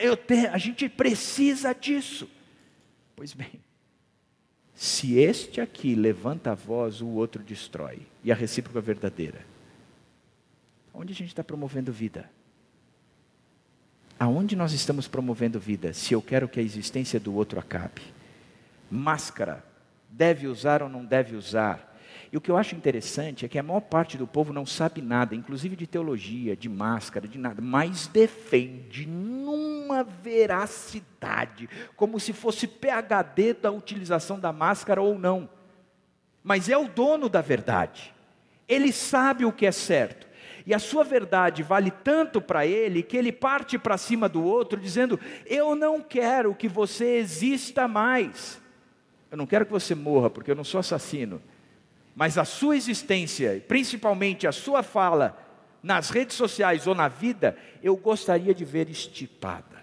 [0.00, 2.26] Eu te, a gente precisa disso.
[3.14, 3.63] Pois bem.
[4.74, 8.02] Se este aqui levanta a voz, o outro destrói.
[8.22, 9.46] E a recíproca é verdadeira.
[10.92, 12.28] Onde a gente está promovendo vida?
[14.18, 15.92] Aonde nós estamos promovendo vida?
[15.92, 18.02] Se eu quero que a existência do outro acabe.
[18.90, 19.64] Máscara,
[20.08, 21.93] deve usar ou não deve usar?
[22.34, 25.00] E o que eu acho interessante é que a maior parte do povo não sabe
[25.00, 32.66] nada, inclusive de teologia, de máscara, de nada, mas defende numa veracidade, como se fosse
[32.66, 35.48] PhD da utilização da máscara ou não.
[36.42, 38.12] Mas é o dono da verdade.
[38.66, 40.26] Ele sabe o que é certo.
[40.66, 44.80] E a sua verdade vale tanto para ele que ele parte para cima do outro
[44.80, 48.60] dizendo: Eu não quero que você exista mais.
[49.30, 51.40] Eu não quero que você morra, porque eu não sou assassino
[52.14, 55.36] mas a sua existência, principalmente a sua fala
[55.82, 59.82] nas redes sociais ou na vida, eu gostaria de ver estipada,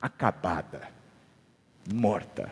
[0.00, 0.88] acabada,
[1.92, 2.50] morta.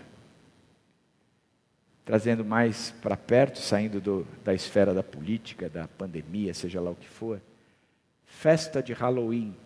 [2.05, 6.97] Trazendo mais para perto, saindo do, da esfera da política, da pandemia, seja lá o
[6.97, 7.41] que for.
[8.27, 9.57] Festa de Halloween.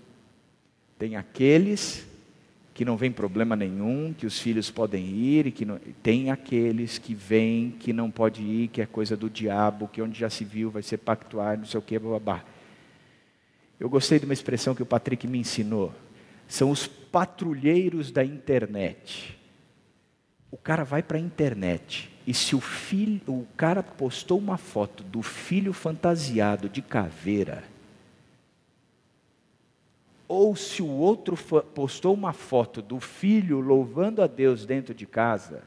[0.99, 2.07] Tem aqueles
[2.79, 5.81] que não vem problema nenhum, que os filhos podem ir, e que não...
[6.01, 10.17] tem aqueles que vêm, que não pode ir, que é coisa do diabo, que onde
[10.17, 12.45] já se viu vai ser pactuar, não sei o que, babá.
[13.81, 15.93] Eu gostei de uma expressão que o Patrick me ensinou.
[16.47, 19.37] São os patrulheiros da internet.
[20.49, 25.03] O cara vai para a internet e se o filho, o cara postou uma foto
[25.03, 27.65] do filho fantasiado de caveira,
[30.29, 31.37] ou se o outro
[31.75, 35.63] postou uma foto do filho louvando a Deus dentro de casa,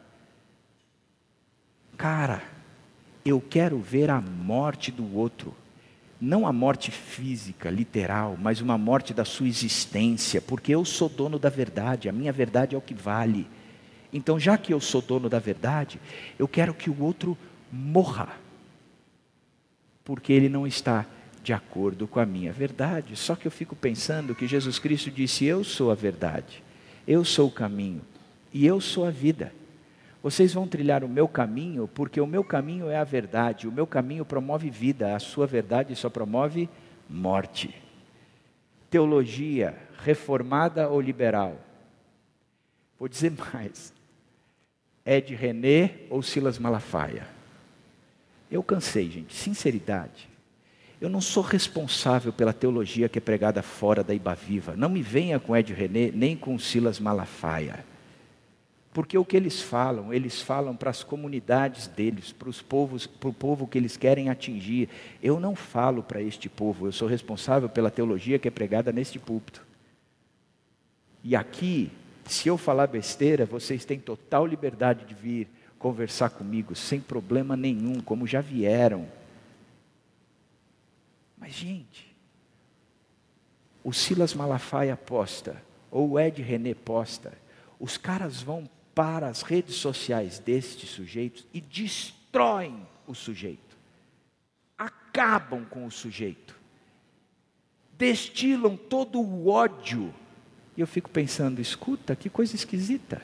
[1.98, 2.44] cara,
[3.26, 5.56] eu quero ver a morte do outro.
[6.20, 11.40] Não a morte física, literal, mas uma morte da sua existência, porque eu sou dono
[11.40, 13.48] da verdade, a minha verdade é o que vale.
[14.14, 16.00] Então, já que eu sou dono da verdade,
[16.38, 17.36] eu quero que o outro
[17.72, 18.30] morra,
[20.04, 21.08] porque ele não está
[21.44, 23.16] de acordo com a minha verdade.
[23.16, 26.64] Só que eu fico pensando que Jesus Cristo disse: Eu sou a verdade,
[27.08, 28.02] eu sou o caminho
[28.54, 29.54] e eu sou a vida.
[30.24, 33.88] Vocês vão trilhar o meu caminho, porque o meu caminho é a verdade, o meu
[33.88, 36.70] caminho promove vida, a sua verdade só promove
[37.10, 37.74] morte.
[38.90, 41.60] Teologia reformada ou liberal?
[43.00, 43.92] Vou dizer mais:
[45.04, 47.28] Ed René ou Silas Malafaia?
[48.52, 50.31] Eu cansei, gente, sinceridade.
[51.02, 54.76] Eu não sou responsável pela teologia que é pregada fora da Iba Viva.
[54.78, 57.84] Não me venha com Ed René, nem com Silas Malafaia.
[58.94, 63.30] Porque o que eles falam, eles falam para as comunidades deles, para os povos, para
[63.30, 64.90] o povo que eles querem atingir.
[65.24, 69.18] Eu não falo para este povo, eu sou responsável pela teologia que é pregada neste
[69.18, 69.66] púlpito.
[71.24, 71.90] E aqui,
[72.26, 75.48] se eu falar besteira, vocês têm total liberdade de vir
[75.80, 79.08] conversar comigo, sem problema nenhum, como já vieram.
[81.52, 82.16] Gente,
[83.84, 85.62] o Silas Malafaia posta,
[85.92, 87.38] ou o Ed René posta,
[87.78, 93.78] os caras vão para as redes sociais destes sujeitos e destroem o sujeito,
[94.78, 96.58] acabam com o sujeito,
[97.98, 100.14] destilam todo o ódio.
[100.78, 103.22] E eu fico pensando, escuta, que coisa esquisita.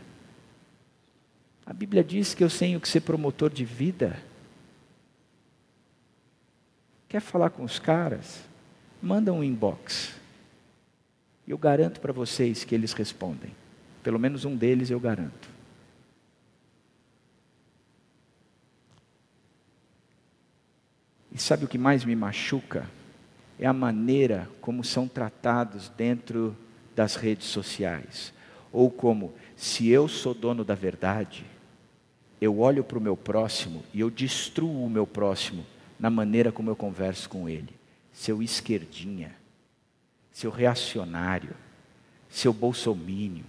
[1.65, 4.21] A Bíblia diz que eu tenho que ser promotor de vida.
[7.09, 8.43] Quer falar com os caras?
[9.01, 10.13] Manda um inbox.
[11.47, 13.51] Eu garanto para vocês que eles respondem.
[14.03, 15.47] Pelo menos um deles eu garanto.
[21.31, 22.89] E sabe o que mais me machuca?
[23.59, 26.55] É a maneira como são tratados dentro
[26.95, 28.33] das redes sociais.
[28.71, 31.45] Ou como, se eu sou dono da verdade,
[32.41, 35.65] eu olho para o meu próximo e eu destruo o meu próximo
[35.99, 37.73] na maneira como eu converso com ele.
[38.11, 39.35] Seu esquerdinha,
[40.31, 41.55] seu reacionário,
[42.29, 43.45] seu bolsomínio,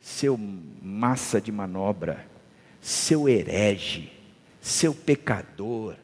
[0.00, 2.26] seu massa de manobra,
[2.80, 4.12] seu herege,
[4.60, 5.96] seu pecador,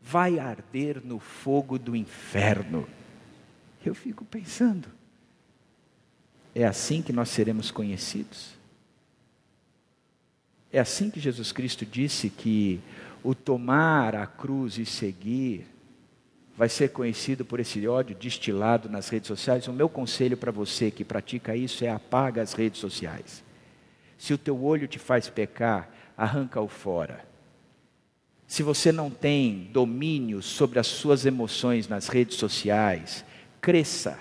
[0.00, 2.88] vai arder no fogo do inferno.
[3.84, 4.88] Eu fico pensando,
[6.54, 8.56] é assim que nós seremos conhecidos?
[10.72, 12.80] É assim que Jesus Cristo disse que
[13.28, 15.66] o tomar a cruz e seguir
[16.56, 19.68] vai ser conhecido por esse ódio destilado nas redes sociais.
[19.68, 23.44] O meu conselho para você que pratica isso é apaga as redes sociais.
[24.16, 27.22] Se o teu olho te faz pecar, arranca-o fora.
[28.46, 33.26] Se você não tem domínio sobre as suas emoções nas redes sociais,
[33.60, 34.18] cresça,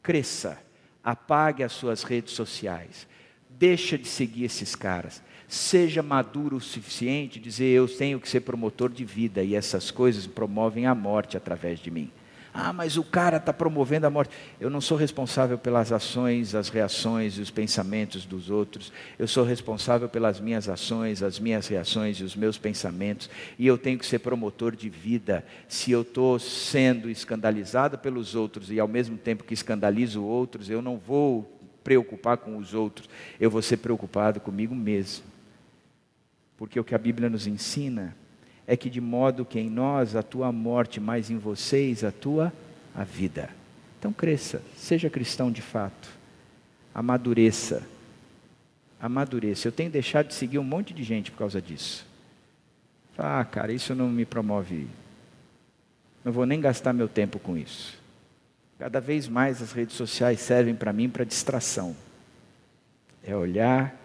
[0.00, 0.62] cresça,
[1.02, 3.08] apague as suas redes sociais,
[3.50, 5.20] deixa de seguir esses caras,
[5.52, 10.26] seja maduro o suficiente, dizer eu tenho que ser promotor de vida e essas coisas
[10.26, 12.10] promovem a morte através de mim.
[12.54, 14.34] Ah, mas o cara está promovendo a morte.
[14.58, 18.92] Eu não sou responsável pelas ações, as reações e os pensamentos dos outros.
[19.18, 23.28] Eu sou responsável pelas minhas ações, as minhas reações e os meus pensamentos.
[23.58, 25.44] E eu tenho que ser promotor de vida.
[25.68, 30.80] Se eu estou sendo escandalizado pelos outros e ao mesmo tempo que escandalizo outros, eu
[30.80, 33.08] não vou preocupar com os outros.
[33.38, 35.31] Eu vou ser preocupado comigo mesmo.
[36.62, 38.14] Porque o que a Bíblia nos ensina
[38.68, 42.52] é que de modo que em nós a morte, mas em vocês atua
[42.94, 43.50] a vida.
[43.98, 46.08] Então cresça, seja cristão de fato,
[46.94, 47.82] amadureça,
[49.00, 49.66] amadureça.
[49.66, 52.06] Eu tenho deixado de seguir um monte de gente por causa disso.
[53.18, 54.86] Ah, cara, isso não me promove.
[56.24, 57.98] Não vou nem gastar meu tempo com isso.
[58.78, 61.96] Cada vez mais as redes sociais servem para mim para distração.
[63.20, 64.00] É olhar,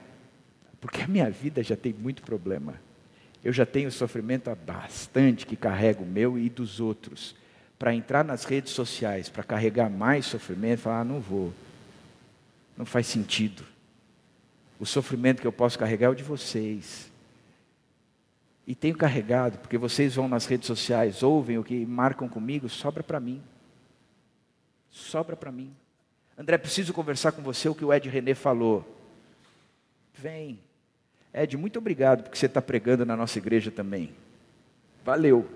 [0.80, 2.75] porque a minha vida já tem muito problema.
[3.43, 7.36] Eu já tenho sofrimento bastante que carrego o meu e dos outros.
[7.80, 11.53] Para entrar nas redes sociais, para carregar mais sofrimento, falar, ah, não vou.
[12.75, 13.63] Não faz sentido.
[14.80, 17.11] O sofrimento que eu posso carregar é o de vocês.
[18.65, 23.01] E tenho carregado, porque vocês vão nas redes sociais, ouvem o que marcam comigo, sobra
[23.01, 23.41] para mim.
[24.91, 25.73] Sobra para mim.
[26.38, 28.86] André, preciso conversar com você o que o Ed René falou.
[30.13, 30.59] Vem.
[31.38, 34.09] Ed, muito obrigado porque você está pregando na nossa igreja também.
[35.05, 35.47] Valeu.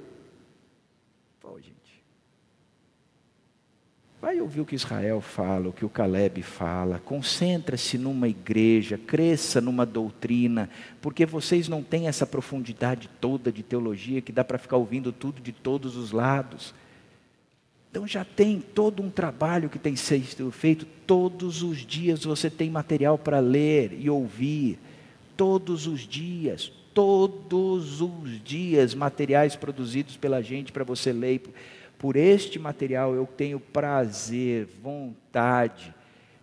[1.41, 2.03] Pô, gente.
[4.21, 6.99] Vai ouvir o que Israel fala, o que o Caleb fala.
[6.99, 10.69] Concentra-se numa igreja, cresça numa doutrina,
[11.01, 15.41] porque vocês não têm essa profundidade toda de teologia que dá para ficar ouvindo tudo
[15.41, 16.75] de todos os lados.
[17.89, 22.23] Então já tem todo um trabalho que tem sido feito todos os dias.
[22.23, 24.77] Você tem material para ler e ouvir
[25.41, 31.41] todos os dias, todos os dias, materiais produzidos pela gente para você ler.
[31.97, 35.95] Por este material eu tenho prazer, vontade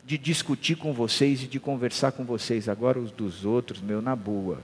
[0.04, 2.68] de discutir com vocês e de conversar com vocês.
[2.68, 4.58] Agora os dos outros, meu, na boa.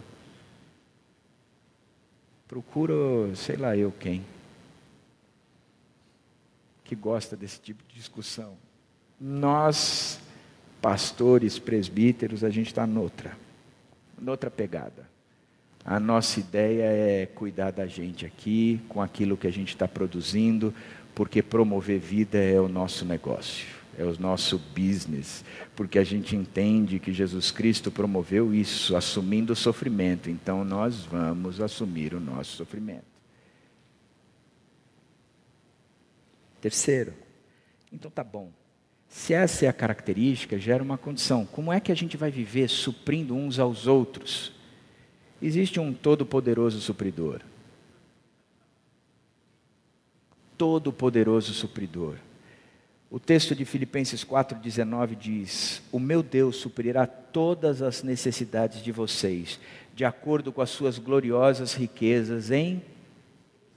[2.48, 4.24] Procuro, sei lá eu quem,
[6.82, 8.56] que gosta desse tipo de discussão.
[9.20, 10.18] Nós,
[10.82, 13.43] pastores, presbíteros, a gente está noutra
[14.24, 15.08] noutra pegada.
[15.84, 20.74] A nossa ideia é cuidar da gente aqui, com aquilo que a gente está produzindo,
[21.14, 23.66] porque promover vida é o nosso negócio,
[23.98, 25.44] é o nosso business,
[25.76, 31.60] porque a gente entende que Jesus Cristo promoveu isso, assumindo o sofrimento, então nós vamos
[31.60, 33.04] assumir o nosso sofrimento.
[36.62, 37.12] Terceiro,
[37.92, 38.50] então tá bom.
[39.14, 41.46] Se essa é a característica, gera uma condição.
[41.46, 44.52] Como é que a gente vai viver suprindo uns aos outros?
[45.40, 47.40] Existe um todo-poderoso supridor.
[50.58, 52.16] Todo-poderoso supridor.
[53.08, 59.60] O texto de Filipenses 4,19 diz: O meu Deus suprirá todas as necessidades de vocês,
[59.94, 62.82] de acordo com as suas gloriosas riquezas em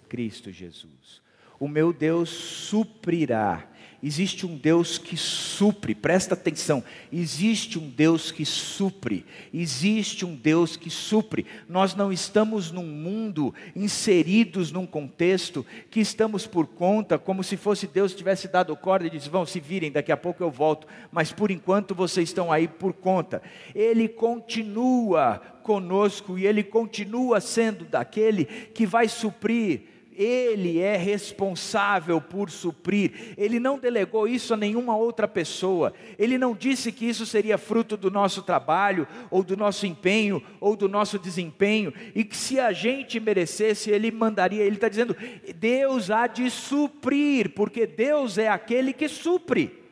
[0.09, 1.21] Cristo Jesus.
[1.59, 6.83] O meu Deus suprirá Existe um Deus que supre, presta atenção.
[7.11, 9.25] Existe um Deus que supre.
[9.51, 11.47] Existe um Deus que supre.
[11.67, 17.87] Nós não estamos num mundo inseridos num contexto que estamos por conta, como se fosse
[17.87, 20.85] Deus tivesse dado corda e disse: Vão, se virem, daqui a pouco eu volto.
[21.11, 23.41] Mas por enquanto vocês estão aí por conta.
[23.73, 32.49] Ele continua conosco e ele continua sendo daquele que vai suprir ele é responsável por
[32.49, 33.35] suprir.
[33.37, 35.93] Ele não delegou isso a nenhuma outra pessoa.
[36.17, 40.75] Ele não disse que isso seria fruto do nosso trabalho, ou do nosso empenho, ou
[40.75, 44.63] do nosso desempenho, e que se a gente merecesse, ele mandaria.
[44.63, 45.15] Ele está dizendo:
[45.55, 49.83] Deus há de suprir, porque Deus é aquele que supre.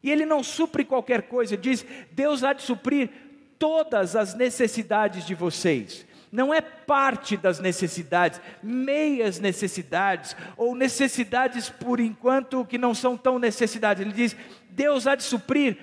[0.00, 3.10] E ele não supre qualquer coisa, ele diz: Deus há de suprir
[3.58, 12.00] todas as necessidades de vocês não é parte das necessidades, meias necessidades, ou necessidades por
[12.00, 14.00] enquanto que não são tão necessidades.
[14.00, 14.34] Ele diz:
[14.70, 15.76] Deus há de suprir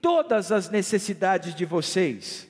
[0.00, 2.48] todas as necessidades de vocês.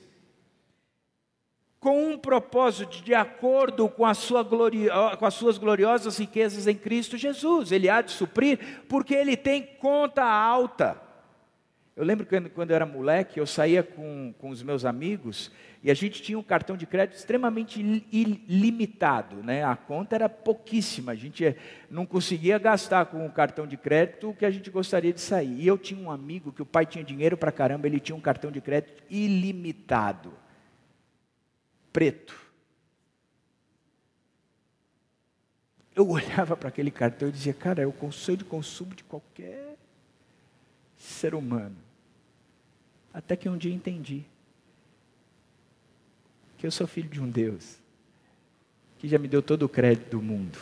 [1.79, 7.17] com um propósito de acordo com, sua glorio, com as suas gloriosas riquezas em Cristo
[7.17, 7.71] Jesus.
[7.71, 11.01] Ele há de suprir porque ele tem conta alta.
[11.95, 15.51] Eu lembro que quando eu era moleque, eu saía com, com os meus amigos
[15.83, 17.79] e a gente tinha um cartão de crédito extremamente
[18.11, 19.63] ilimitado, né?
[19.63, 21.55] A conta era pouquíssima, a gente
[21.89, 25.61] não conseguia gastar com o cartão de crédito o que a gente gostaria de sair.
[25.61, 28.21] E eu tinha um amigo que o pai tinha dinheiro para caramba, ele tinha um
[28.21, 30.33] cartão de crédito ilimitado,
[31.93, 32.35] preto.
[35.95, 39.77] Eu olhava para aquele cartão e dizia, cara, é o conselho de consumo de qualquer
[40.97, 41.77] ser humano.
[43.13, 44.25] Até que um dia entendi
[46.57, 47.77] que eu sou filho de um Deus
[48.97, 50.57] que já me deu todo o crédito do mundo.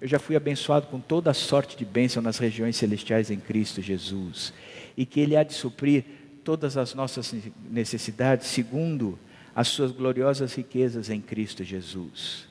[0.00, 3.80] Eu já fui abençoado com toda a sorte de bênção nas regiões celestiais em Cristo
[3.80, 4.52] Jesus.
[4.96, 6.04] E que Ele há de suprir
[6.44, 7.34] todas as nossas
[7.70, 9.18] necessidades segundo
[9.54, 12.46] as suas gloriosas riquezas em Cristo Jesus.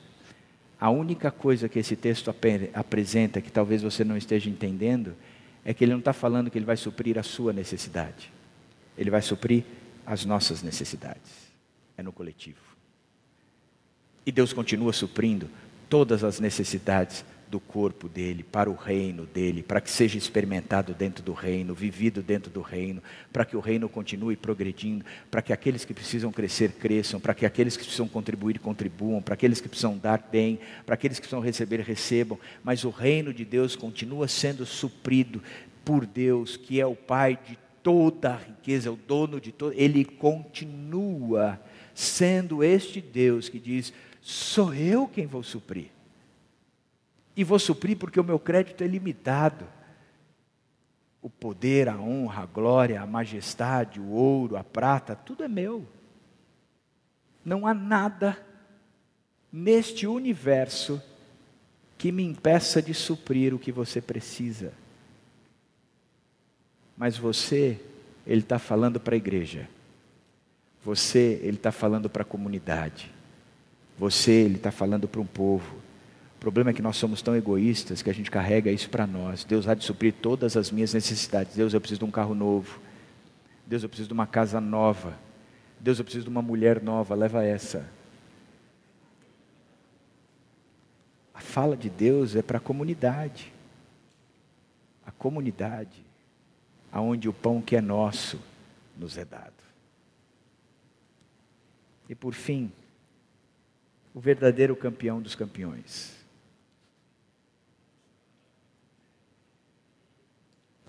[0.78, 2.34] A única coisa que esse texto
[2.74, 5.14] apresenta, que talvez você não esteja entendendo,
[5.64, 8.30] é que ele não está falando que ele vai suprir a sua necessidade.
[8.98, 9.64] Ele vai suprir
[10.04, 11.45] as nossas necessidades.
[11.96, 12.60] É no coletivo.
[14.24, 15.48] E Deus continua suprindo
[15.88, 21.22] todas as necessidades do corpo dele, para o reino dele, para que seja experimentado dentro
[21.22, 25.84] do reino, vivido dentro do reino, para que o reino continue progredindo, para que aqueles
[25.84, 29.96] que precisam crescer cresçam, para que aqueles que precisam contribuir contribuam, para aqueles que precisam
[29.96, 34.66] dar bem, para aqueles que precisam receber recebam, mas o reino de Deus continua sendo
[34.66, 35.40] suprido
[35.84, 40.04] por Deus, que é o Pai de toda a riqueza, o dono de todo, ele
[40.04, 41.60] continua
[41.96, 45.88] sendo este Deus que diz: sou eu quem vou suprir.
[47.34, 49.66] E vou suprir porque o meu crédito é limitado.
[51.22, 55.86] O poder, a honra, a glória, a majestade, o ouro, a prata, tudo é meu.
[57.44, 58.38] Não há nada
[59.50, 61.02] neste universo
[61.96, 64.72] que me impeça de suprir o que você precisa.
[66.96, 67.80] Mas você,
[68.26, 69.68] ele está falando para a igreja.
[70.86, 73.10] Você, ele está falando para a comunidade.
[73.98, 75.78] Você, ele está falando para um povo.
[76.36, 79.42] O problema é que nós somos tão egoístas que a gente carrega isso para nós.
[79.42, 81.56] Deus há de suprir todas as minhas necessidades.
[81.56, 82.78] Deus, eu preciso de um carro novo.
[83.66, 85.18] Deus, eu preciso de uma casa nova.
[85.80, 87.16] Deus, eu preciso de uma mulher nova.
[87.16, 87.84] Leva essa.
[91.34, 93.52] A fala de Deus é para a comunidade.
[95.04, 96.06] A comunidade
[96.92, 98.38] aonde o pão que é nosso
[98.96, 99.65] nos é dado.
[102.08, 102.70] E por fim,
[104.14, 106.14] o verdadeiro campeão dos campeões.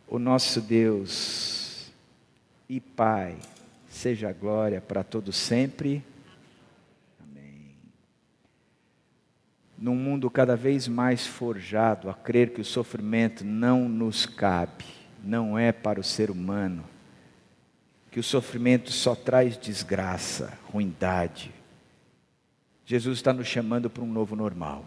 [0.07, 1.91] O nosso Deus
[2.69, 3.37] e Pai,
[3.89, 6.03] seja a glória para todo sempre.
[7.19, 7.75] Amém.
[9.77, 14.85] Num mundo cada vez mais forjado a crer que o sofrimento não nos cabe,
[15.21, 16.85] não é para o ser humano,
[18.11, 21.53] que o sofrimento só traz desgraça, ruindade.
[22.85, 24.85] Jesus está nos chamando para um novo normal.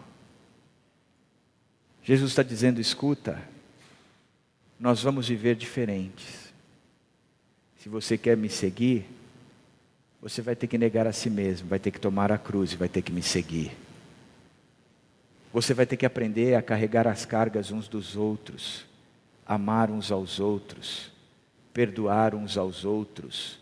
[2.03, 3.41] Jesus está dizendo: escuta,
[4.79, 6.51] nós vamos viver diferentes.
[7.77, 9.05] Se você quer me seguir,
[10.21, 12.75] você vai ter que negar a si mesmo, vai ter que tomar a cruz e
[12.75, 13.71] vai ter que me seguir.
[15.51, 18.85] Você vai ter que aprender a carregar as cargas uns dos outros
[19.51, 21.10] amar uns aos outros,
[21.73, 23.59] perdoar uns aos outros,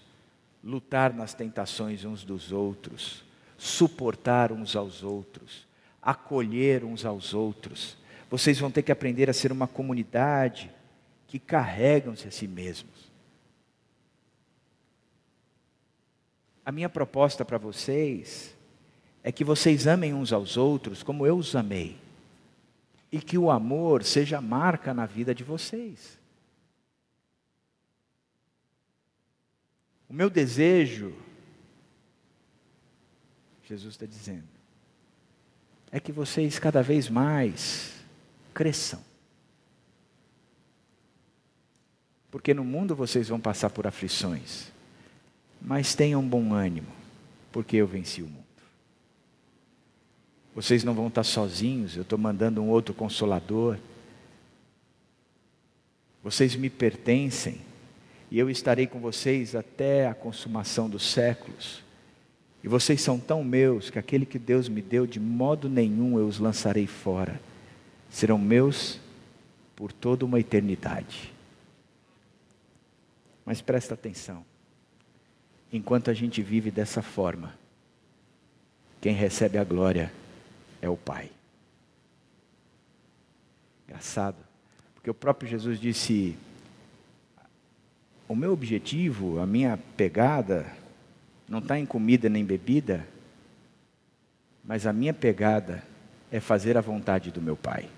[0.64, 3.24] lutar nas tentações uns dos outros,
[3.58, 5.68] suportar uns aos outros,
[6.02, 7.98] acolher uns aos outros.
[8.30, 10.72] Vocês vão ter que aprender a ser uma comunidade
[11.28, 13.10] que carregam-se a si mesmos.
[16.66, 18.56] A minha proposta para vocês
[19.24, 21.98] é que vocês amem uns aos outros como eu os amei
[23.12, 26.19] e que o amor seja marca na vida de vocês.
[30.10, 31.14] O meu desejo,
[33.64, 34.48] Jesus está dizendo,
[35.92, 37.94] é que vocês cada vez mais
[38.54, 39.08] cresçam.
[42.32, 44.72] Porque no mundo vocês vão passar por aflições,
[45.62, 46.92] mas tenham bom ânimo,
[47.52, 48.44] porque eu venci o mundo.
[50.56, 53.78] Vocês não vão estar sozinhos, eu estou mandando um outro consolador.
[56.24, 57.69] Vocês me pertencem
[58.32, 61.84] e eu estarei com vocês até a consumação dos séculos.
[62.64, 66.28] E vocês são tão meus que aquele que Deus me deu, de modo nenhum eu
[66.28, 67.40] os lançarei fora.
[68.10, 69.00] Serão meus
[69.76, 71.34] por toda uma eternidade.
[73.46, 74.46] Mas presta atenção.
[75.72, 77.58] Enquanto a gente vive dessa forma,
[79.02, 80.12] Quem recebe a glória
[80.82, 81.32] é o Pai.
[83.88, 84.38] Engraçado,
[84.94, 86.38] porque o próprio Jesus disse:
[88.30, 90.72] o meu objetivo, a minha pegada,
[91.48, 93.06] não está em comida nem bebida,
[94.64, 95.84] mas a minha pegada
[96.32, 97.90] é fazer a vontade do meu Pai.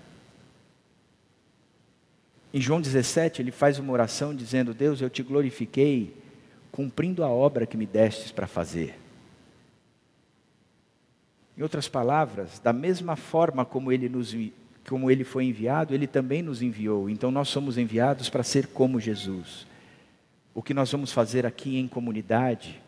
[2.52, 6.16] Em João 17, ele faz uma oração dizendo: Deus, eu te glorifiquei
[6.70, 8.98] cumprindo a obra que me destes para fazer.
[11.58, 14.34] Em outras palavras, da mesma forma como ele, nos,
[14.88, 17.10] como ele foi enviado, ele também nos enviou.
[17.10, 19.70] Então nós somos enviados para ser como Jesus.
[20.54, 22.80] O que nós vamos fazer aqui em comunidade,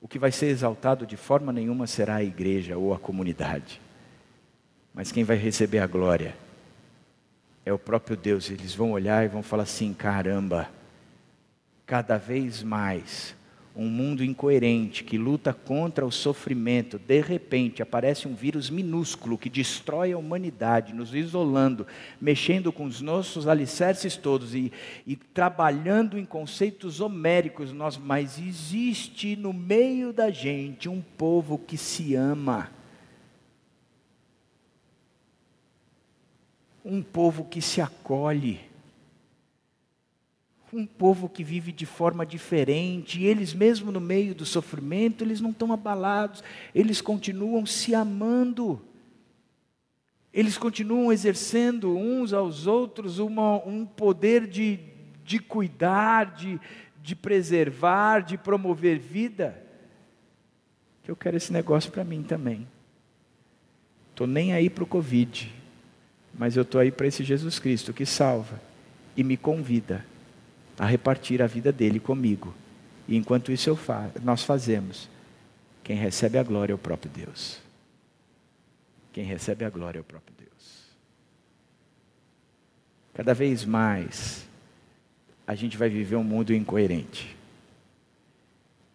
[0.00, 3.80] o que vai ser exaltado de forma nenhuma será a igreja ou a comunidade.
[4.94, 6.34] Mas quem vai receber a glória
[7.64, 8.50] é o próprio Deus.
[8.50, 10.68] Eles vão olhar e vão falar assim: caramba,
[11.86, 13.34] cada vez mais
[13.74, 19.48] um mundo incoerente que luta contra o sofrimento, de repente aparece um vírus minúsculo que
[19.48, 21.86] destrói a humanidade, nos isolando,
[22.20, 24.72] mexendo com os nossos alicerces todos e,
[25.06, 31.76] e trabalhando em conceitos homéricos, nós, mas existe no meio da gente um povo que
[31.76, 32.70] se ama.
[36.84, 38.69] Um povo que se acolhe
[40.72, 45.40] um povo que vive de forma diferente, e eles mesmo no meio do sofrimento, eles
[45.40, 46.44] não estão abalados,
[46.74, 48.80] eles continuam se amando.
[50.32, 54.78] Eles continuam exercendo uns aos outros uma, um poder de,
[55.24, 56.60] de cuidar, de,
[57.02, 59.60] de preservar, de promover vida.
[61.02, 62.68] Que eu quero esse negócio para mim também.
[64.10, 65.52] Estou nem aí para o Covid,
[66.38, 68.60] mas eu estou aí para esse Jesus Cristo que salva
[69.16, 70.04] e me convida
[70.80, 72.54] a repartir a vida dele comigo.
[73.06, 75.10] E enquanto isso fa nós fazemos,
[75.84, 77.60] quem recebe a glória é o próprio Deus.
[79.12, 80.84] Quem recebe a glória é o próprio Deus.
[83.12, 84.46] Cada vez mais
[85.46, 87.36] a gente vai viver um mundo incoerente,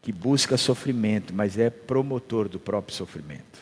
[0.01, 3.59] que busca sofrimento, mas é promotor do próprio sofrimento.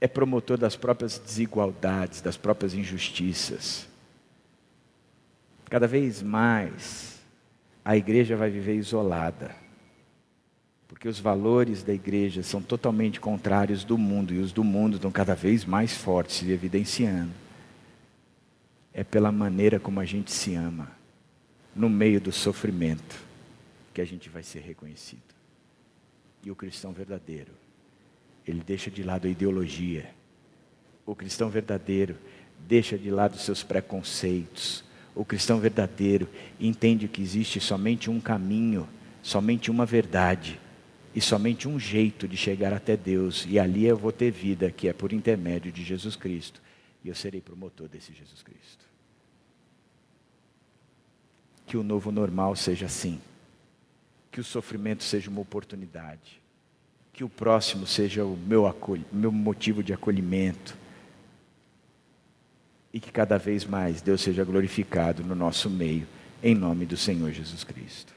[0.00, 3.88] É promotor das próprias desigualdades, das próprias injustiças
[5.68, 7.20] Cada vez mais
[7.84, 9.54] a igreja vai viver isolada,
[10.88, 15.10] porque os valores da igreja são totalmente contrários do mundo e os do mundo estão
[15.10, 17.32] cada vez mais fortes se evidenciando.
[18.92, 20.90] É pela maneira como a gente se ama,
[21.74, 23.22] no meio do sofrimento,
[23.92, 25.34] que a gente vai ser reconhecido.
[26.42, 27.52] E o cristão verdadeiro,
[28.46, 30.08] ele deixa de lado a ideologia.
[31.04, 32.16] O cristão verdadeiro
[32.66, 34.85] deixa de lado seus preconceitos,
[35.16, 36.28] o cristão verdadeiro
[36.60, 38.86] entende que existe somente um caminho,
[39.22, 40.60] somente uma verdade
[41.14, 44.86] e somente um jeito de chegar até Deus, e ali eu vou ter vida, que
[44.86, 46.60] é por intermédio de Jesus Cristo,
[47.02, 48.84] e eu serei promotor desse Jesus Cristo.
[51.64, 53.18] Que o novo normal seja assim,
[54.30, 56.42] que o sofrimento seja uma oportunidade,
[57.14, 58.64] que o próximo seja o meu,
[59.10, 60.76] meu motivo de acolhimento
[62.96, 66.06] e que cada vez mais Deus seja glorificado no nosso meio,
[66.42, 68.15] em nome do Senhor Jesus Cristo.